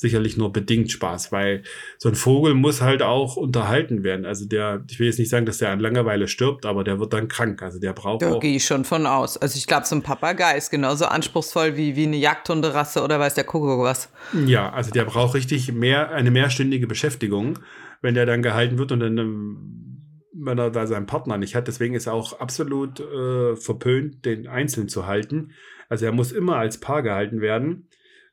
[0.00, 1.62] sicherlich nur bedingt Spaß, weil
[1.98, 4.24] so ein Vogel muss halt auch unterhalten werden.
[4.24, 7.12] Also der, ich will jetzt nicht sagen, dass der an Langeweile stirbt, aber der wird
[7.12, 7.62] dann krank.
[7.62, 8.22] Also der braucht.
[8.22, 9.36] Da gehe ich schon von aus.
[9.36, 13.34] Also ich glaube, so ein Papagei ist genauso anspruchsvoll wie, wie eine Jagdhunderasse oder weiß
[13.34, 14.08] der Kuckuck was.
[14.46, 17.58] Ja, also der braucht richtig mehr, eine mehrstündige Beschäftigung,
[18.00, 19.80] wenn der dann gehalten wird und dann ähm,
[20.32, 21.68] wenn er da seinen Partner nicht hat.
[21.68, 25.52] Deswegen ist er auch absolut äh, verpönt, den einzeln zu halten.
[25.88, 27.88] Also er muss immer als Paar gehalten werden.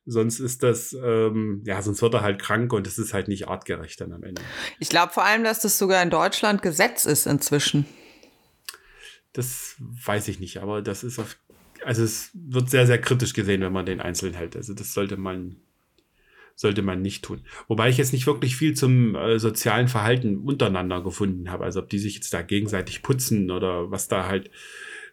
[0.05, 3.49] Sonst ist das, ähm, ja, sonst wird er halt krank und es ist halt nicht
[3.49, 4.41] artgerecht dann am Ende.
[4.79, 7.85] Ich glaube vor allem, dass das sogar in Deutschland Gesetz ist inzwischen.
[9.33, 11.37] Das weiß ich nicht, aber das ist auf,
[11.83, 14.55] also es wird sehr, sehr kritisch gesehen, wenn man den einzeln hält.
[14.55, 15.57] Also das sollte man,
[16.57, 17.43] sollte man nicht tun.
[17.67, 21.63] Wobei ich jetzt nicht wirklich viel zum äh, sozialen Verhalten untereinander gefunden habe.
[21.63, 24.49] Also ob die sich jetzt da gegenseitig putzen oder was da halt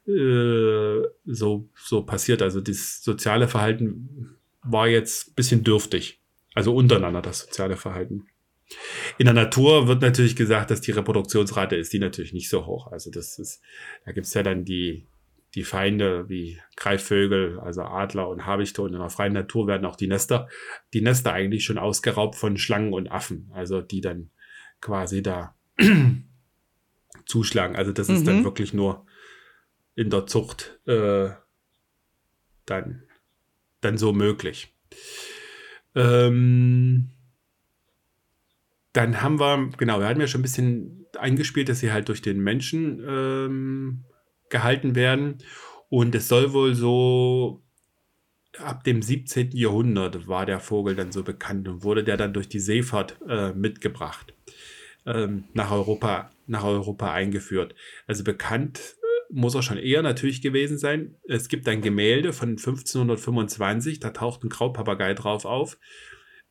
[0.09, 2.41] äh, so, so passiert.
[2.41, 6.19] Also das soziale Verhalten war jetzt ein bisschen dürftig.
[6.55, 8.27] Also untereinander das soziale Verhalten.
[9.19, 12.91] In der Natur wird natürlich gesagt, dass die Reproduktionsrate ist die natürlich nicht so hoch.
[12.91, 13.61] Also das ist,
[14.07, 15.07] da gibt's ja dann die,
[15.55, 19.97] die Feinde wie Greifvögel, also Adler und Habichte und in der freien Natur werden auch
[19.97, 20.49] die Nester,
[20.93, 24.31] die Nester eigentlich schon ausgeraubt von Schlangen und Affen, also die dann
[24.81, 25.55] quasi da
[27.27, 27.77] zuschlagen.
[27.77, 28.15] Also das mhm.
[28.17, 28.45] ist dann mhm.
[28.45, 29.07] wirklich nur
[29.95, 31.31] in der Zucht äh,
[32.67, 33.05] dann
[33.81, 34.75] dann so möglich.
[35.95, 37.11] Ähm,
[38.93, 42.23] dann haben wir, genau, wir hatten ja schon ein bisschen eingespielt, dass sie halt durch
[42.23, 44.05] den Menschen ähm,
[44.55, 45.39] gehalten werden.
[45.89, 47.61] Und es soll wohl so
[48.59, 49.51] ab dem 17.
[49.51, 53.53] Jahrhundert war der Vogel dann so bekannt und wurde der dann durch die Seefahrt äh,
[53.53, 54.33] mitgebracht,
[55.07, 57.75] ähm, nach Europa, nach Europa eingeführt.
[58.07, 58.95] Also bekannt
[59.29, 61.17] muss er schon eher natürlich gewesen sein.
[61.27, 65.79] Es gibt ein Gemälde von 1525, da taucht ein Graupapagei drauf auf.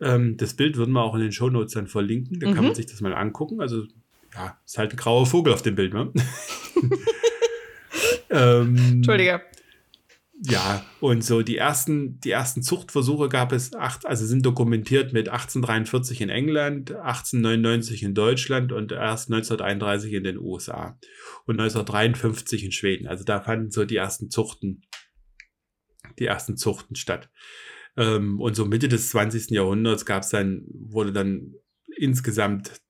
[0.01, 2.55] Ähm, das Bild würden wir auch in den Shownotes dann verlinken, da mhm.
[2.55, 3.61] kann man sich das mal angucken.
[3.61, 3.85] Also,
[4.33, 6.11] ja, ist halt ein grauer Vogel auf dem Bild, ne?
[8.33, 9.41] ähm, Entschuldige.
[10.45, 15.29] Ja, und so die ersten, die ersten Zuchtversuche gab es acht, also sind dokumentiert mit
[15.29, 20.99] 1843 in England, 1899 in Deutschland und erst 1931 in den USA
[21.45, 23.07] und 1953 in Schweden.
[23.07, 24.81] Also da fanden so die ersten Zuchten,
[26.19, 27.29] die ersten Zuchten statt.
[27.95, 29.51] Ähm, und so Mitte des 20.
[29.51, 31.53] Jahrhunderts gab es dann, wurde dann
[31.95, 32.81] insgesamt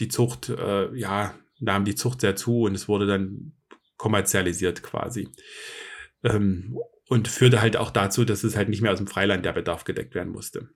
[0.00, 3.52] die Zucht, äh, ja, nahm die Zucht sehr zu und es wurde dann
[4.02, 5.28] kommerzialisiert quasi.
[6.24, 6.76] Ähm,
[7.08, 9.84] und führte halt auch dazu, dass es halt nicht mehr aus dem Freiland der Bedarf
[9.84, 10.70] gedeckt werden musste.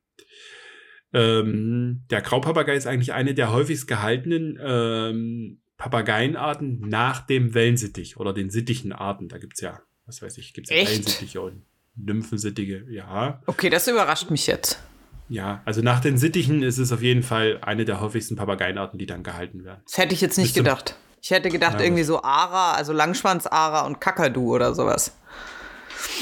[1.13, 8.33] Ähm, der Graupapagei ist eigentlich eine der häufigst gehaltenen ähm, Papageienarten nach dem Wellensittich oder
[8.33, 9.29] den sittichen Arten.
[9.29, 11.65] Da gibt es ja, was weiß ich, gibt es ja Wellensittiche und
[11.97, 13.43] Nymphensittige, ja.
[13.47, 14.81] Okay, das überrascht mich jetzt.
[15.29, 19.07] Ja, also nach den Sittichen ist es auf jeden Fall eine der häufigsten Papageienarten, die
[19.07, 19.81] dann gehalten werden.
[19.85, 20.97] Das hätte ich jetzt nicht gedacht.
[21.27, 25.11] Ich hätte gedacht, irgendwie so Ara, also Langschwanz-Ara und Kakadu oder sowas.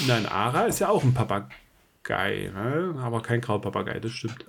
[0.07, 2.99] Nein, Ara ist ja auch ein Papagei, ne?
[3.03, 4.47] aber kein Graupapagei, das stimmt.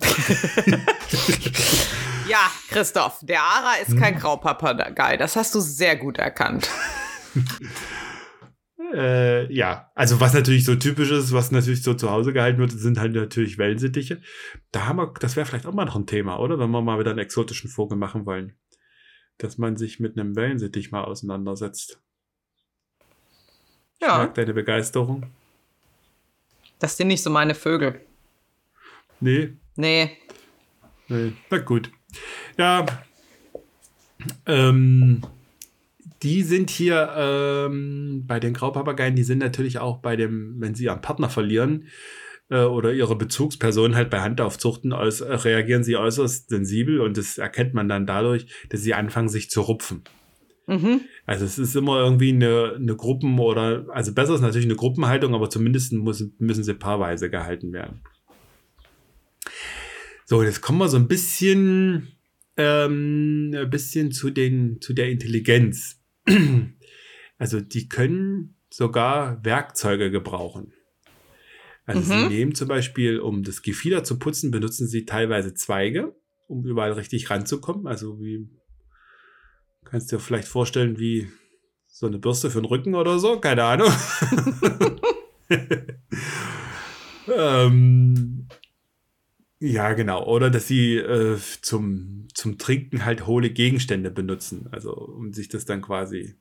[2.26, 4.00] ja, Christoph, der Ara ist hm.
[4.00, 6.70] kein Graupapagei, das hast du sehr gut erkannt.
[8.94, 12.70] Äh, ja, also was natürlich so typisch ist, was natürlich so zu Hause gehalten wird,
[12.70, 14.22] sind halt natürlich Wellensittiche.
[14.70, 16.58] Da haben wir, das wäre vielleicht auch mal noch ein Thema, oder?
[16.58, 18.54] Wenn wir mal wieder einen exotischen Vogel machen wollen.
[19.38, 22.00] Dass man sich mit einem Wellensittich mal auseinandersetzt.
[24.00, 24.08] Ja.
[24.08, 25.26] Ich mag deine Begeisterung.
[26.78, 28.00] Das sind nicht so meine Vögel.
[29.20, 29.52] Nee.
[29.76, 30.16] Nee.
[31.08, 31.32] Nee.
[31.50, 31.90] Na gut.
[32.58, 32.84] Ja.
[34.46, 35.22] Ähm,
[36.22, 40.84] die sind hier ähm, bei den Graupapageien, die sind natürlich auch bei dem, wenn sie
[40.84, 41.88] ihren Partner verlieren
[42.48, 47.38] äh, oder ihre Bezugsperson halt bei Handaufzuchten, aus, äh, reagieren sie äußerst sensibel und das
[47.38, 50.02] erkennt man dann dadurch, dass sie anfangen, sich zu rupfen.
[50.66, 51.02] Mhm.
[51.26, 55.34] Also es ist immer irgendwie eine, eine Gruppen- oder, also besser ist natürlich eine Gruppenhaltung,
[55.34, 58.00] aber zumindest muss, müssen sie paarweise gehalten werden.
[60.24, 62.08] So, jetzt kommen wir so ein bisschen,
[62.56, 66.00] ähm, ein bisschen zu, den, zu der Intelligenz.
[67.38, 70.72] Also die können sogar Werkzeuge gebrauchen.
[71.86, 72.04] Also mhm.
[72.04, 76.14] sie nehmen zum Beispiel, um das Gefieder zu putzen, benutzen sie teilweise Zweige,
[76.48, 77.86] um überall richtig ranzukommen.
[77.86, 78.48] Also wie
[79.84, 81.28] kannst du dir vielleicht vorstellen, wie
[81.86, 83.90] so eine Bürste für den Rücken oder so, keine Ahnung.
[87.34, 88.48] ähm,
[89.60, 90.26] ja, genau.
[90.26, 94.68] Oder dass sie äh, zum, zum Trinken halt hohle Gegenstände benutzen.
[94.72, 96.34] Also um sich das dann quasi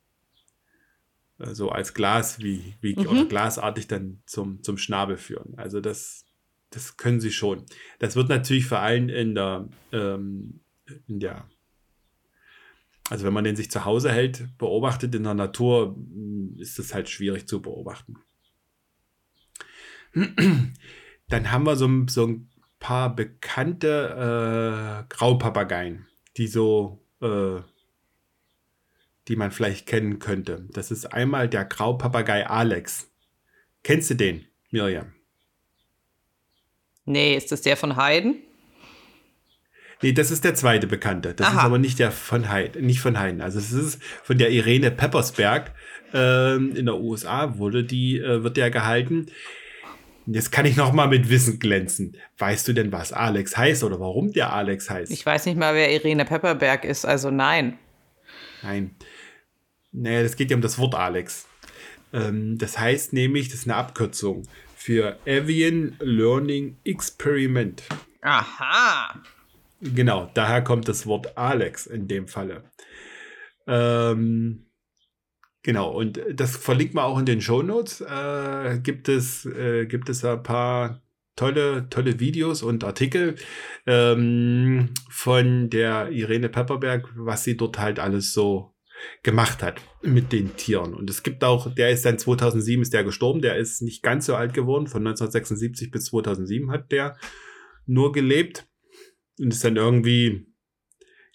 [1.38, 3.08] so als Glas wie, wie mhm.
[3.08, 5.54] oder glasartig dann zum, zum Schnabel führen.
[5.58, 6.26] Also das,
[6.70, 7.66] das können sie schon.
[8.00, 10.62] Das wird natürlich vor allem in der, ähm,
[11.08, 11.50] in der,
[13.10, 15.98] also wenn man den sich zu Hause hält, beobachtet in der Natur,
[16.58, 18.16] ist das halt schwierig zu beobachten.
[21.28, 26.08] Dann haben wir so, so ein paar bekannte äh, Graupapageien,
[26.38, 27.62] die so, äh,
[29.28, 30.68] die man vielleicht kennen könnte.
[30.72, 33.12] Das ist einmal der Graupapagei Alex.
[33.84, 35.14] Kennst du den, Miriam?
[37.06, 38.36] Nee, ist das der von Haydn?
[40.02, 41.34] Nee, das ist der zweite Bekannte.
[41.34, 41.60] Das Aha.
[41.60, 43.42] ist aber nicht der von Haydn, nicht von Haydn.
[43.42, 45.74] Also es ist von der Irene Peppersberg
[46.14, 49.28] äh, in der USA wurde die, äh, wird der gehalten.
[50.28, 52.18] Jetzt kann ich noch mal mit Wissen glänzen.
[52.40, 55.12] Weißt du denn, was Alex heißt oder warum der Alex heißt?
[55.12, 57.78] Ich weiß nicht mal, wer Irene Pepperberg ist, also nein.
[58.64, 58.96] Nein.
[59.96, 61.48] Naja, das geht ja um das Wort Alex.
[62.14, 64.44] Ähm, das heißt nämlich, das ist eine Abkürzung
[64.76, 67.84] für Avian Learning Experiment.
[68.22, 69.22] Aha.
[69.82, 72.64] Genau, daher kommt das Wort Alex in dem Falle.
[73.68, 74.66] Ähm,
[75.66, 78.00] Genau, und das verlinkt man auch in den Show Notes.
[78.00, 81.02] Äh, gibt, es, äh, gibt es ein paar
[81.36, 83.34] tolle, tolle Videos und Artikel
[83.88, 88.75] ähm, von der Irene Pepperberg, was sie dort halt alles so
[89.24, 90.94] gemacht hat mit den Tieren.
[90.94, 94.26] Und es gibt auch, der ist dann 2007 ist der gestorben, der ist nicht ganz
[94.26, 97.18] so alt geworden, von 1976 bis 2007 hat der
[97.86, 98.66] nur gelebt
[99.40, 100.48] und ist dann irgendwie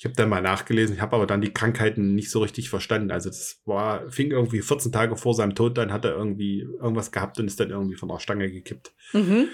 [0.00, 3.10] ich habe dann mal nachgelesen, ich habe aber dann die Krankheiten nicht so richtig verstanden.
[3.10, 7.12] Also das war, fing irgendwie 14 Tage vor seinem Tod, dann hat er irgendwie irgendwas
[7.12, 8.94] gehabt und ist dann irgendwie von der Stange gekippt.
[9.12, 9.48] Mhm.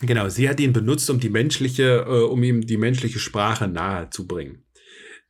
[0.00, 4.10] Genau, sie hat ihn benutzt, um die menschliche, äh, um ihm die menschliche Sprache nahe
[4.10, 4.62] zu bringen.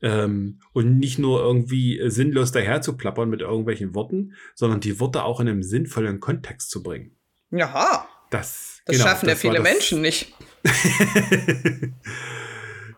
[0.03, 5.49] Ähm, und nicht nur irgendwie sinnlos daherzuplappern mit irgendwelchen Worten, sondern die Worte auch in
[5.49, 7.17] einem sinnvollen Kontext zu bringen.
[7.51, 8.09] Jaha.
[8.31, 10.35] Das, das genau, schaffen ja viele Menschen nicht.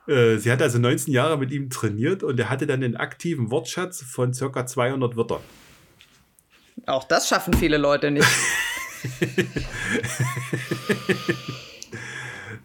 [0.06, 3.50] Äh, sie hat also 19 Jahre mit ihm trainiert und er hatte dann einen aktiven
[3.50, 5.40] Wortschatz von circa 200 Wörtern.
[6.86, 8.28] Auch das schaffen viele Leute nicht.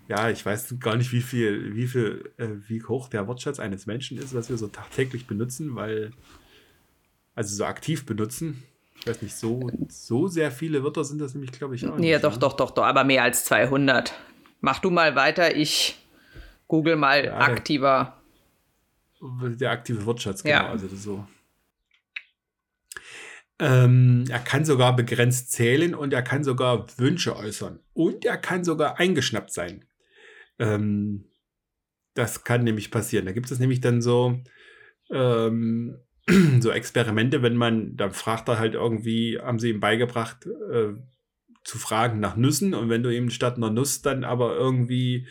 [0.08, 3.86] ja, ich weiß gar nicht, wie viel, wie viel, äh, wie hoch der Wortschatz eines
[3.86, 6.12] Menschen ist, was wir so tagtäglich benutzen, weil,
[7.36, 8.64] also so aktiv benutzen.
[9.00, 12.12] Ich weiß nicht, so, so sehr viele Wörter sind das nämlich, glaube ich, auch nee,
[12.12, 12.24] nicht.
[12.24, 12.40] doch, ne?
[12.40, 14.14] doch, doch, doch, aber mehr als 200.
[14.62, 15.98] Mach du mal weiter, ich
[16.68, 18.18] Google mal ja, aktiver.
[19.22, 20.56] Der, der aktive Wortschatz, genau.
[20.56, 20.70] Ja.
[20.70, 21.28] Also so.
[23.60, 27.80] Ähm, er kann sogar begrenzt zählen und er kann sogar Wünsche äußern.
[27.93, 29.86] Und er kann sogar eingeschnappt sein.
[30.60, 31.26] Ähm,
[32.14, 33.26] das kann nämlich passieren.
[33.26, 34.39] Da gibt es nämlich dann so,
[35.12, 35.99] ähm,
[36.60, 40.93] so Experimente, wenn man, dann fragt er halt irgendwie, haben sie ihm beigebracht, äh,
[41.64, 45.28] zu fragen nach Nüssen und wenn du ihm statt einer Nuss dann aber irgendwie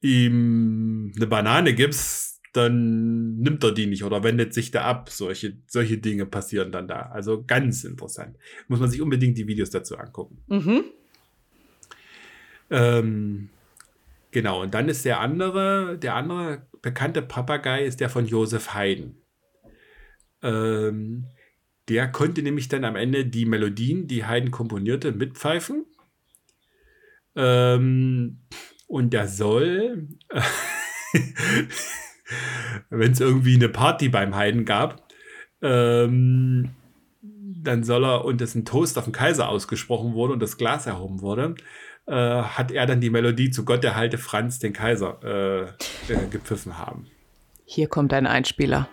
[0.00, 5.08] ihm eine Banane gibst, dann nimmt er die nicht oder wendet sich da ab.
[5.10, 7.10] Solche, solche Dinge passieren dann da.
[7.12, 8.36] Also ganz interessant.
[8.68, 10.38] Muss man sich unbedingt die Videos dazu angucken.
[10.48, 10.84] Mhm.
[12.70, 13.48] Ähm,
[14.30, 19.16] genau, und dann ist der andere, der andere bekannte Papagei ist der von Josef Haydn.
[20.42, 21.26] Ähm,
[21.88, 25.86] der konnte nämlich dann am Ende die Melodien, die Haydn komponierte, mitpfeifen.
[27.34, 28.40] Ähm,
[28.86, 30.08] und der soll,
[32.90, 35.02] wenn es irgendwie eine Party beim Heiden gab,
[35.62, 36.70] ähm,
[37.20, 40.86] dann soll er, und das ein Toast auf den Kaiser ausgesprochen wurde und das Glas
[40.86, 41.54] erhoben wurde,
[42.06, 46.78] äh, hat er dann die Melodie zu Gott erhalte Franz den Kaiser äh, äh, gepfiffen
[46.78, 47.06] haben.
[47.64, 48.88] Hier kommt ein Einspieler.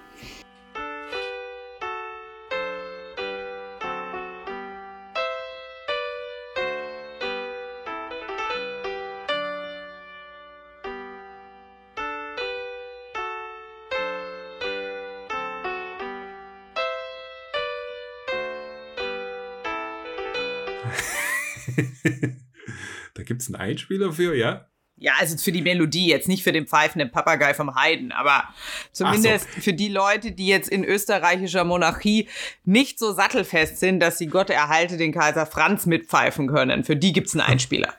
[23.14, 24.70] da gibt es einen Einspieler für, ja?
[25.02, 28.44] Ja, also für die Melodie, jetzt nicht für den pfeifenden Papagei vom Haydn, aber
[28.92, 29.62] zumindest so.
[29.62, 32.28] für die Leute, die jetzt in österreichischer Monarchie
[32.66, 36.84] nicht so sattelfest sind, dass sie Gott erhalte den Kaiser Franz mitpfeifen können.
[36.84, 37.94] Für die gibt es einen Einspieler.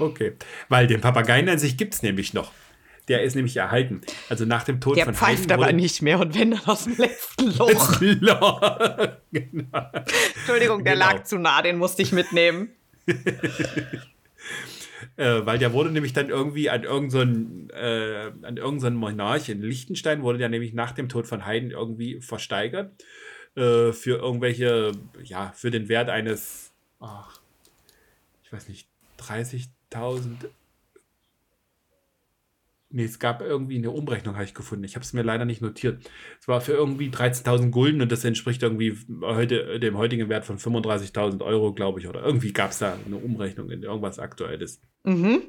[0.00, 0.32] Okay,
[0.68, 2.50] weil den Papageien an sich gibt es nämlich noch.
[3.06, 4.00] Der ist nämlich erhalten.
[4.28, 6.84] Also nach dem Tod der von pfeift Haydn aber nicht mehr und wenn dann aus
[6.84, 8.00] dem letzten Loch.
[8.00, 9.08] Loch.
[9.32, 9.90] genau.
[10.36, 11.06] Entschuldigung, der genau.
[11.06, 12.70] lag zu nah, den musste ich mitnehmen.
[15.16, 20.38] äh, weil der wurde nämlich dann irgendwie an irgendeinen äh, an Monarch in Liechtenstein wurde
[20.38, 22.92] der nämlich nach dem Tod von Haydn irgendwie versteigert
[23.56, 24.92] äh, für irgendwelche,
[25.24, 27.40] ja, für den Wert eines, ach,
[28.44, 28.88] ich weiß nicht,
[29.18, 30.48] 30.000
[32.92, 34.82] Nee, es gab irgendwie eine Umrechnung, habe ich gefunden.
[34.82, 36.02] Ich habe es mir leider nicht notiert.
[36.40, 40.58] Es war für irgendwie 13.000 Gulden und das entspricht irgendwie heute, dem heutigen Wert von
[40.58, 42.08] 35.000 Euro, glaube ich.
[42.08, 44.82] Oder irgendwie gab es da eine Umrechnung in irgendwas Aktuelles.
[45.04, 45.42] Mhm.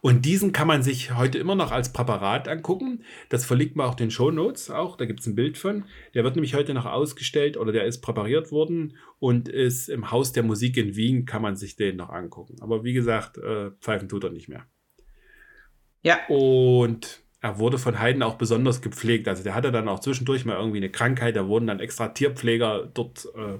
[0.00, 3.02] Und diesen kann man sich heute immer noch als Präparat angucken.
[3.30, 4.96] Das verlinkt man auch den Show Notes auch.
[4.96, 5.84] Da gibt es ein Bild von.
[6.14, 10.32] Der wird nämlich heute noch ausgestellt oder der ist präpariert worden und ist im Haus
[10.32, 12.56] der Musik in Wien, kann man sich den noch angucken.
[12.60, 14.66] Aber wie gesagt, äh, pfeifen tut er nicht mehr.
[16.04, 16.24] Ja.
[16.28, 19.26] Und er wurde von Haydn auch besonders gepflegt.
[19.26, 21.36] Also der hatte dann auch zwischendurch mal irgendwie eine Krankheit.
[21.36, 23.58] Da wurden dann extra Tierpfleger dort, äh,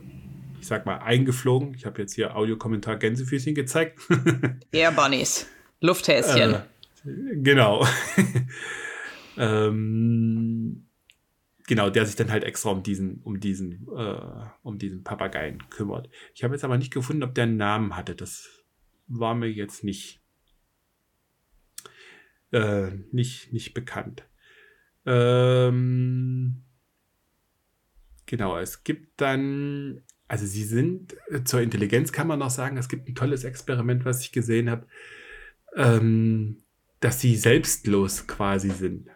[0.60, 1.74] ich sag mal, eingeflogen.
[1.74, 3.98] Ich habe jetzt hier Audiokommentar Gänsefüßchen gezeigt.
[4.72, 5.48] Air Bunnies.
[5.80, 6.54] Lufthäschen.
[6.54, 6.60] Äh,
[7.36, 7.86] genau.
[9.36, 10.86] ähm,
[11.66, 14.16] genau, der sich dann halt extra um diesen, um diesen, äh,
[14.62, 16.08] um diesen Papageien kümmert.
[16.34, 18.14] Ich habe jetzt aber nicht gefunden, ob der einen Namen hatte.
[18.14, 18.48] Das
[19.06, 20.23] war mir jetzt nicht
[22.54, 24.24] äh, nicht, nicht bekannt.
[25.04, 26.62] Ähm,
[28.26, 32.88] genau, es gibt dann, also sie sind, äh, zur Intelligenz kann man noch sagen, es
[32.88, 34.86] gibt ein tolles Experiment, was ich gesehen habe,
[35.76, 36.62] ähm,
[37.00, 39.08] dass sie selbstlos quasi sind.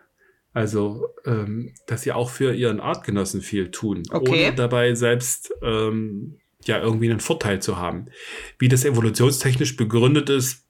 [0.52, 4.46] Also, ähm, dass sie auch für ihren Artgenossen viel tun, okay.
[4.46, 8.06] ohne dabei selbst ähm, ja irgendwie einen Vorteil zu haben.
[8.58, 10.66] Wie das evolutionstechnisch begründet ist,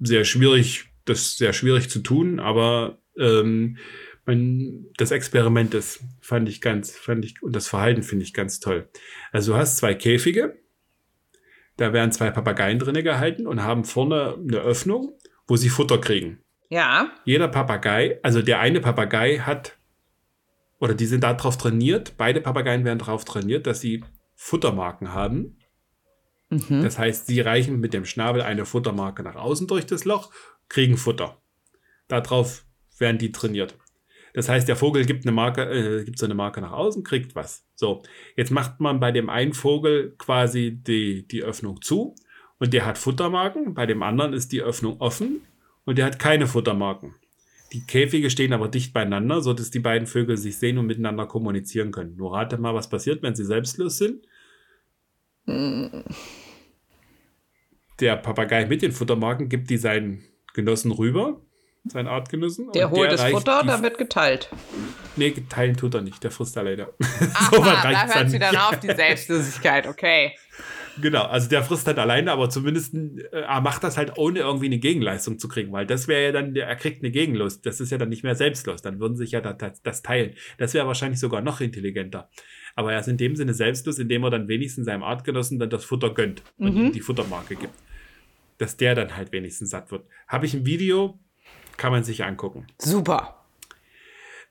[0.00, 3.78] sehr schwierig das ist sehr schwierig zu tun, aber ähm,
[4.26, 8.60] mein, das Experiment ist, fand ich ganz, fand ich, und das Verhalten finde ich ganz
[8.60, 8.88] toll.
[9.32, 10.58] Also du hast zwei Käfige,
[11.76, 16.40] da werden zwei Papageien drinne gehalten und haben vorne eine Öffnung, wo sie Futter kriegen.
[16.68, 17.12] Ja.
[17.24, 19.78] Jeder Papagei, also der eine Papagei hat,
[20.78, 24.04] oder die sind darauf trainiert, beide Papageien werden darauf trainiert, dass sie
[24.34, 25.55] Futtermarken haben.
[26.50, 26.82] Mhm.
[26.82, 30.32] Das heißt, sie reichen mit dem Schnabel eine Futtermarke nach außen durch das Loch
[30.68, 31.40] kriegen Futter.
[32.08, 32.64] Darauf
[32.98, 33.76] werden die trainiert.
[34.34, 37.34] Das heißt, der Vogel gibt eine Marke, äh, gibt so eine Marke nach außen, kriegt
[37.34, 37.64] was.
[37.74, 38.02] So,
[38.36, 42.14] jetzt macht man bei dem einen Vogel quasi die, die Öffnung zu
[42.58, 43.74] und der hat Futtermarken.
[43.74, 45.40] Bei dem anderen ist die Öffnung offen
[45.84, 47.14] und der hat keine Futtermarken.
[47.72, 51.90] Die Käfige stehen aber dicht beieinander, sodass die beiden Vögel sich sehen und miteinander kommunizieren
[51.90, 52.16] können.
[52.16, 54.26] Nur rate mal, was passiert, wenn sie selbstlos sind.
[58.00, 60.24] Der Papagei mit den Futtermarken gibt die seinen
[60.54, 61.40] Genossen rüber,
[61.84, 62.72] sein Artgenossen.
[62.72, 64.50] Der holt der das Futter, da wird geteilt.
[65.16, 66.94] Nee, teilen tut er nicht, der frisst er leider.
[67.00, 70.32] Aha, so da hört sie dann auf, die Selbstlosigkeit, okay.
[71.00, 74.66] Genau, also der frisst halt alleine, aber zumindest äh, er macht das halt ohne irgendwie
[74.66, 77.66] eine Gegenleistung zu kriegen, weil das wäre ja dann, er kriegt eine Gegenlust.
[77.66, 78.82] Das ist ja dann nicht mehr selbstlos.
[78.82, 80.34] Dann würden sich ja das, das teilen.
[80.58, 82.30] Das wäre wahrscheinlich sogar noch intelligenter.
[82.76, 85.84] Aber er ist in dem Sinne selbstlos, indem er dann wenigstens seinem Artgenossen dann das
[85.84, 86.80] Futter gönnt und mhm.
[86.86, 87.74] ihm die Futtermarke gibt
[88.58, 90.06] dass der dann halt wenigstens satt wird.
[90.26, 91.18] Habe ich ein Video,
[91.76, 92.66] kann man sich angucken.
[92.78, 93.44] Super.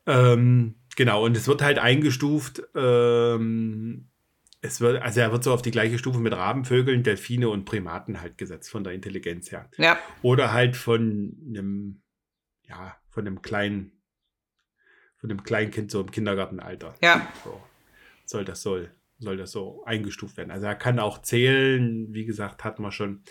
[0.06, 4.10] Ähm, genau, und es wird halt eingestuft, ähm,
[4.62, 8.22] es wird, also er wird so auf die gleiche Stufe mit Rabenvögeln, Delfine und Primaten
[8.22, 9.70] halt gesetzt von der Intelligenz her.
[9.78, 9.98] Ja.
[10.22, 12.02] Oder halt von einem,
[12.64, 13.92] ja, von einem kleinen,
[15.18, 16.96] von einem Kleinkind so im Kindergartenalter.
[17.02, 17.32] Ja.
[17.44, 17.62] So
[18.30, 20.52] soll das soll, soll das so eingestuft werden.
[20.52, 23.24] Also er kann auch zählen, wie gesagt, hat man schon.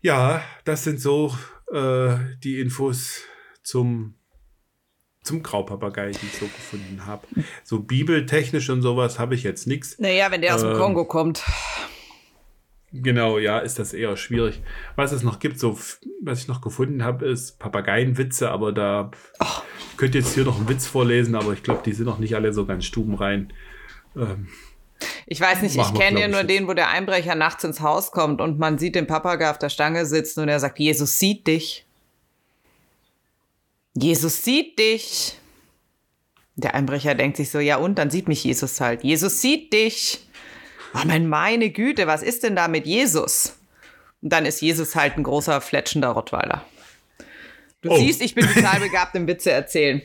[0.00, 1.34] Ja, das sind so
[1.72, 3.22] äh, die Infos
[3.62, 4.14] zum,
[5.22, 7.26] zum Graupapagei, die ich so gefunden habe.
[7.62, 9.98] So bibeltechnisch und sowas habe ich jetzt nichts.
[9.98, 11.42] Naja, wenn der aus dem ähm, Kongo kommt.
[12.96, 14.62] Genau, ja, ist das eher schwierig.
[14.94, 15.76] Was es noch gibt, so
[16.22, 19.10] was ich noch gefunden habe, ist Papageienwitze, aber da
[19.40, 19.62] oh.
[19.90, 22.36] ich könnte jetzt hier noch einen Witz vorlesen, aber ich glaube, die sind noch nicht
[22.36, 23.52] alle so ganz stubenrein.
[24.16, 24.48] Ähm,
[25.26, 26.50] ich weiß nicht, ich kenne ja nur jetzt.
[26.50, 29.68] den, wo der Einbrecher nachts ins Haus kommt und man sieht den Papagei auf der
[29.68, 31.84] Stange sitzen und er sagt, Jesus sieht dich.
[33.94, 35.38] Jesus sieht dich.
[36.56, 39.02] Der Einbrecher denkt sich so, ja und, dann sieht mich Jesus halt.
[39.02, 40.20] Jesus sieht dich.
[40.94, 43.56] Oh, mein, meine Güte, was ist denn da mit Jesus?
[44.22, 46.64] Und dann ist Jesus halt ein großer, fletschender Rottweiler.
[47.82, 47.96] Du oh.
[47.96, 50.00] siehst, ich bin total begabt im Witze erzählen.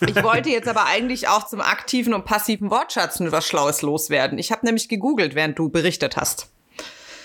[0.00, 4.38] Ich wollte jetzt aber eigentlich auch zum aktiven und passiven Wortschatz was Schlaues loswerden.
[4.38, 6.48] Ich habe nämlich gegoogelt, während du berichtet hast.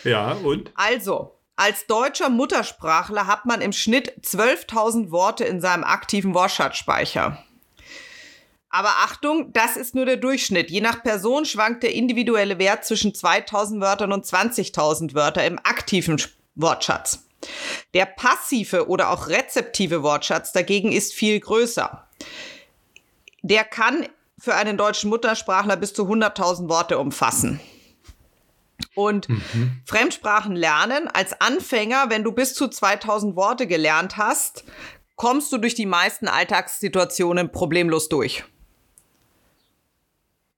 [0.04, 0.72] Ja, und?
[0.76, 7.38] Also, als deutscher Muttersprachler hat man im Schnitt 12.000 Worte in seinem aktiven Wortschatzspeicher.
[8.70, 10.72] Aber Achtung, das ist nur der Durchschnitt.
[10.72, 16.20] Je nach Person schwankt der individuelle Wert zwischen 2000 Wörtern und 20.000 Wörter im aktiven
[16.56, 17.28] Wortschatz.
[17.94, 22.08] Der passive oder auch rezeptive Wortschatz dagegen ist viel größer.
[23.44, 24.08] Der kann
[24.40, 27.60] für einen deutschen Muttersprachler bis zu 100.000 Worte umfassen.
[28.96, 29.82] Und mhm.
[29.86, 34.66] Fremdsprachen lernen als Anfänger, wenn du bis zu 2000 Worte gelernt hast,
[35.16, 38.44] kommst du durch die meisten Alltagssituationen problemlos durch.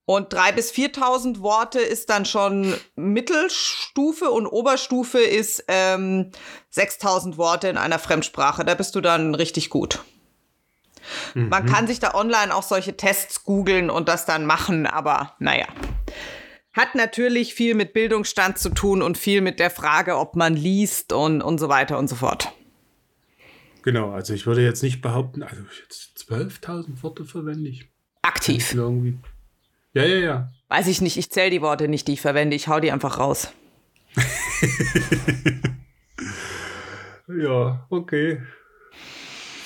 [0.06, 6.30] Und drei bis 4.000 Worte ist dann schon Mittelstufe und Oberstufe ist ähm,
[6.72, 8.64] 6.000 Worte in einer Fremdsprache.
[8.64, 10.04] Da bist du dann richtig gut.
[11.34, 11.48] Mhm.
[11.48, 15.66] Man kann sich da online auch solche Tests googeln und das dann machen, aber naja.
[16.72, 21.12] Hat natürlich viel mit Bildungsstand zu tun und viel mit der Frage, ob man liest
[21.12, 22.52] und, und so weiter und so fort.
[23.82, 27.88] Genau, also ich würde jetzt nicht behaupten, also jetzt 12.000 Worte verwende ich.
[28.22, 28.74] Aktiv.
[28.74, 29.16] Irgendwie.
[29.92, 30.52] Ja, ja, ja.
[30.68, 33.18] Weiß ich nicht, ich zähle die Worte nicht, die ich verwende, ich hau die einfach
[33.18, 33.52] raus.
[37.28, 38.42] ja, okay.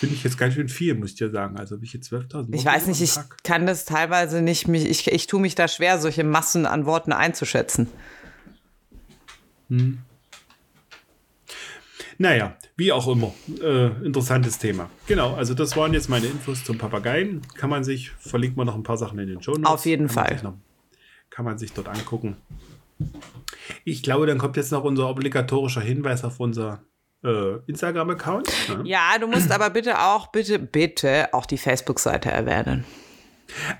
[0.00, 1.58] Finde ich jetzt ganz schön viel, muss ich dir sagen.
[1.58, 5.06] Also habe ich jetzt 12.000 Ich weiß nicht, ich kann das teilweise nicht, mich, ich,
[5.06, 7.86] ich tue mich da schwer, solche Massen an Worten einzuschätzen.
[9.68, 9.98] Hm.
[12.16, 13.34] Naja, wie auch immer.
[13.62, 14.88] Äh, interessantes Thema.
[15.06, 17.42] Genau, also das waren jetzt meine Infos zum Papageien.
[17.56, 19.66] Kann man sich, verlinkt man noch ein paar Sachen in den Show Notes.
[19.66, 20.34] Auf jeden kann Fall.
[20.36, 20.54] Man noch,
[21.28, 22.38] kann man sich dort angucken.
[23.84, 26.82] Ich glaube, dann kommt jetzt noch unser obligatorischer Hinweis auf unser
[27.22, 28.48] Instagram-Account.
[28.68, 28.82] Ja.
[28.84, 32.84] ja, du musst aber bitte auch, bitte, bitte auch die Facebook-Seite erwähnen.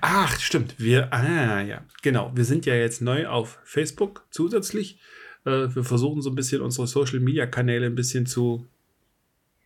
[0.01, 0.75] Ach, stimmt.
[0.77, 2.31] Wir, ah, ja, genau.
[2.35, 4.99] Wir sind ja jetzt neu auf Facebook zusätzlich.
[5.45, 8.67] Äh, wir versuchen so ein bisschen unsere Social-Media-Kanäle ein bisschen zu,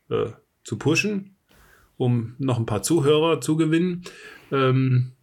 [0.09, 0.27] äh,
[0.63, 1.35] zu pushen,
[1.97, 4.03] um noch ein paar Zuhörer zu gewinnen.
[4.51, 5.13] Ähm,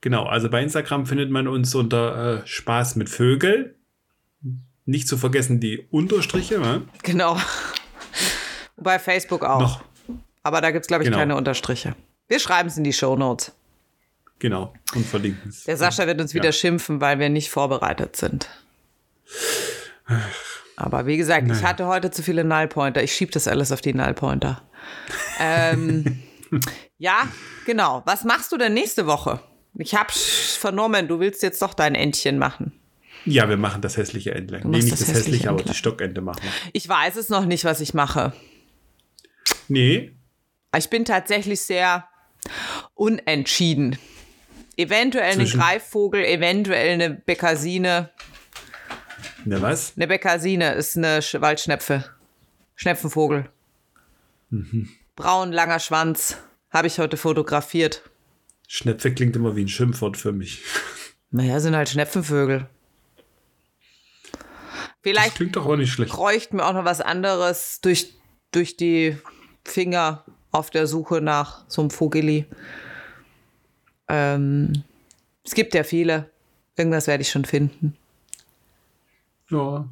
[0.00, 3.76] genau, also bei Instagram findet man uns unter äh, Spaß mit Vögel.
[4.90, 6.58] Nicht zu vergessen die Unterstriche.
[6.58, 6.82] Ne?
[7.04, 7.38] Genau.
[8.76, 9.60] Bei Facebook auch.
[9.60, 9.84] Noch.
[10.42, 11.18] Aber da gibt es, glaube ich, genau.
[11.18, 11.94] keine Unterstriche.
[12.26, 13.52] Wir schreiben es in die Show Notes.
[14.40, 15.62] Genau, und verlinken es.
[15.62, 16.40] Der Sascha wird uns ja.
[16.40, 18.48] wieder schimpfen, weil wir nicht vorbereitet sind.
[20.74, 21.60] Aber wie gesagt, naja.
[21.60, 23.00] ich hatte heute zu viele Nullpointer.
[23.00, 24.60] Ich schiebe das alles auf die Nullpointer.
[25.38, 26.20] ähm,
[26.98, 27.28] ja,
[27.64, 28.02] genau.
[28.06, 29.40] Was machst du denn nächste Woche?
[29.74, 32.79] Ich habe vernommen, du willst jetzt doch dein Entchen machen.
[33.24, 34.62] Ja, wir machen das hässliche Entlein.
[34.64, 36.50] Nee, nicht das, das hässliche, aber die Stockente machen wir.
[36.72, 38.32] Ich weiß es noch nicht, was ich mache.
[39.68, 40.12] Nee.
[40.76, 42.08] Ich bin tatsächlich sehr
[42.94, 43.98] unentschieden.
[44.76, 48.10] Eventuell eine Greifvogel, eventuell eine Bekasine.
[49.44, 49.92] Eine was?
[49.96, 52.04] Eine Bekasine ist eine Waldschnepfe.
[52.76, 53.50] Schnepfenvogel.
[54.48, 54.88] Mhm.
[55.16, 56.38] Braun, langer Schwanz.
[56.70, 58.02] Habe ich heute fotografiert.
[58.68, 60.62] Schnepfe klingt immer wie ein Schimpfwort für mich.
[61.30, 62.68] Naja, sind halt Schnepfenvögel.
[65.02, 66.12] Vielleicht das klingt doch auch nicht schlecht.
[66.12, 68.14] bräuchten wir auch noch was anderes durch,
[68.52, 69.16] durch die
[69.64, 72.46] Finger auf der Suche nach so einem Vogeli.
[74.08, 74.84] Ähm,
[75.44, 76.30] es gibt ja viele.
[76.76, 77.96] Irgendwas werde ich schon finden.
[79.48, 79.88] Ja.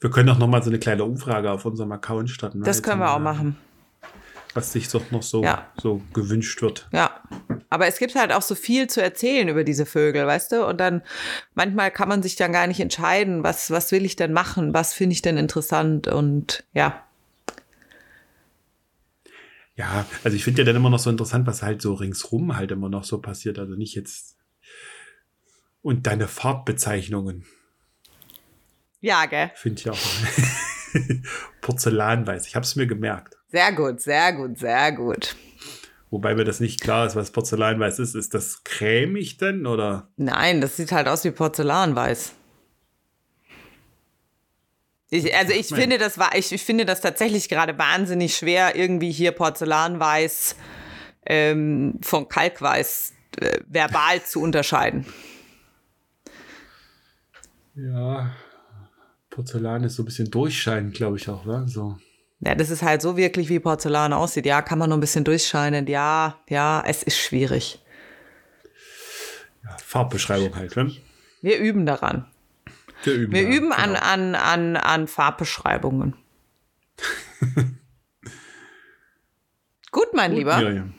[0.00, 2.62] Wir können auch noch mal so eine kleine Umfrage auf unserem Account starten.
[2.62, 3.56] Das können wir auch machen
[4.54, 5.66] was sich doch noch so, ja.
[5.80, 6.88] so gewünscht wird.
[6.92, 7.20] Ja,
[7.74, 10.64] aber es gibt halt auch so viel zu erzählen über diese Vögel, weißt du?
[10.64, 11.02] Und dann
[11.54, 14.94] manchmal kann man sich dann gar nicht entscheiden, was, was will ich denn machen, was
[14.94, 17.04] finde ich denn interessant und ja.
[19.74, 22.70] Ja, also ich finde ja dann immer noch so interessant, was halt so ringsrum halt
[22.70, 23.58] immer noch so passiert.
[23.58, 24.36] Also nicht jetzt.
[25.82, 27.44] Und deine Farbbezeichnungen.
[29.00, 29.50] Ja, gell?
[29.56, 29.98] Finde ich auch.
[31.60, 32.46] Porzellanweiß.
[32.46, 33.36] Ich habe es mir gemerkt.
[33.48, 35.34] Sehr gut, sehr gut, sehr gut.
[36.14, 38.14] Wobei mir das nicht klar ist, was Porzellanweiß ist.
[38.14, 40.06] Ist das cremig denn oder?
[40.16, 42.34] Nein, das sieht halt aus wie Porzellanweiß.
[45.10, 49.10] Ich, also ich finde das war ich, ich finde das tatsächlich gerade wahnsinnig schwer irgendwie
[49.10, 50.54] hier Porzellanweiß
[51.26, 55.06] ähm, von Kalkweiß äh, verbal zu unterscheiden.
[57.74, 58.36] Ja,
[59.30, 61.64] Porzellan ist so ein bisschen durchscheinend, glaube ich auch, ne?
[61.66, 61.98] So.
[62.44, 64.44] Ja, das ist halt so wirklich, wie Porzellan aussieht.
[64.44, 65.86] Ja, kann man nur ein bisschen durchscheinen.
[65.86, 67.82] Ja, ja, es ist schwierig.
[69.62, 70.94] Ja, Farbbeschreibung halt, ne?
[71.40, 72.26] Wir üben daran.
[73.02, 74.00] Wir üben, Wir daran, üben an, genau.
[74.02, 76.16] an, an, an Farbbeschreibungen.
[79.90, 80.58] Gut, mein Gut, Lieber.
[80.58, 80.94] Miriam.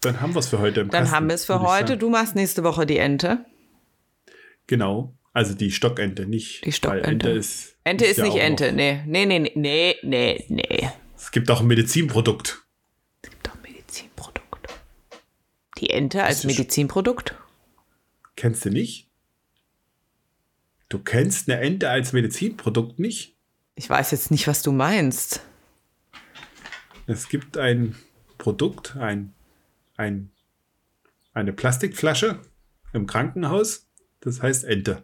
[0.00, 1.96] Dann haben wir es für heute im Dann Kasten, haben wir es für heute.
[1.96, 3.44] Du machst nächste Woche die Ente.
[4.68, 5.16] Genau.
[5.32, 6.64] Also die Stockente, nicht.
[6.64, 7.08] Die Stockente.
[7.08, 8.72] Ente ist, Ente ist, ist nicht Ente.
[8.72, 9.02] Nee.
[9.06, 10.88] nee, nee, nee, nee, nee.
[11.16, 12.62] Es gibt auch ein Medizinprodukt.
[13.22, 14.68] Es gibt auch ein Medizinprodukt.
[15.78, 17.34] Die Ente als Medizinprodukt?
[18.36, 19.08] Kennst du nicht?
[20.88, 23.36] Du kennst eine Ente als Medizinprodukt nicht?
[23.74, 25.42] Ich weiß jetzt nicht, was du meinst.
[27.06, 27.96] Es gibt ein
[28.38, 29.34] Produkt, ein
[29.98, 30.30] ein,
[31.34, 32.40] eine Plastikflasche
[32.94, 33.86] im Krankenhaus.
[34.20, 35.02] Das heißt Ente.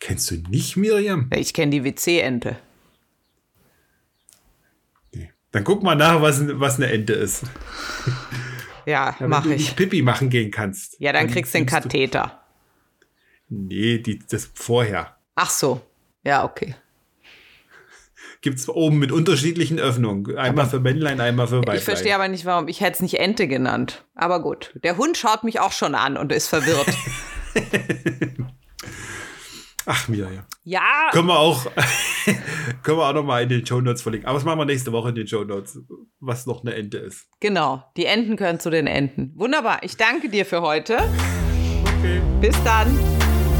[0.00, 1.30] Kennst du nicht, Miriam?
[1.34, 2.58] Ich kenne die WC-Ente.
[5.12, 5.30] Nee.
[5.52, 7.44] Dann guck mal nach, was, was eine Ente ist.
[8.86, 9.50] Ja, ja mach ich.
[9.50, 10.96] Wenn du nicht Pipi machen gehen kannst.
[10.98, 12.42] Ja, dann, dann kriegst du den Katheter.
[13.48, 15.16] Du, nee, die, das vorher.
[15.34, 15.82] Ach so.
[16.24, 16.74] Ja, okay
[18.40, 20.26] gibt es oben mit unterschiedlichen Öffnungen.
[20.36, 21.76] Einmal aber für Männlein, einmal für Weiblein.
[21.76, 22.68] Ich verstehe aber nicht, warum.
[22.68, 24.04] Ich hätte es nicht Ente genannt.
[24.14, 24.72] Aber gut.
[24.82, 26.86] Der Hund schaut mich auch schon an und ist verwirrt.
[29.92, 30.44] Ach, Miriam.
[30.62, 31.08] Ja.
[31.10, 31.66] Können wir auch,
[32.84, 34.28] können wir auch noch mal in den Show Notes verlinken.
[34.28, 35.80] Aber das machen wir nächste Woche in den Show Notes,
[36.20, 37.26] was noch eine Ente ist.
[37.40, 37.82] Genau.
[37.96, 39.32] Die Enten gehören zu den Enten.
[39.34, 39.82] Wunderbar.
[39.82, 40.98] Ich danke dir für heute.
[41.98, 42.20] Okay.
[42.40, 42.96] Bis dann.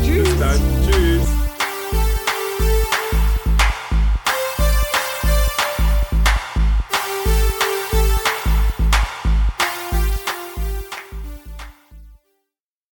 [0.05, 0.29] Tschüss.
[0.29, 1.40] Bis dann.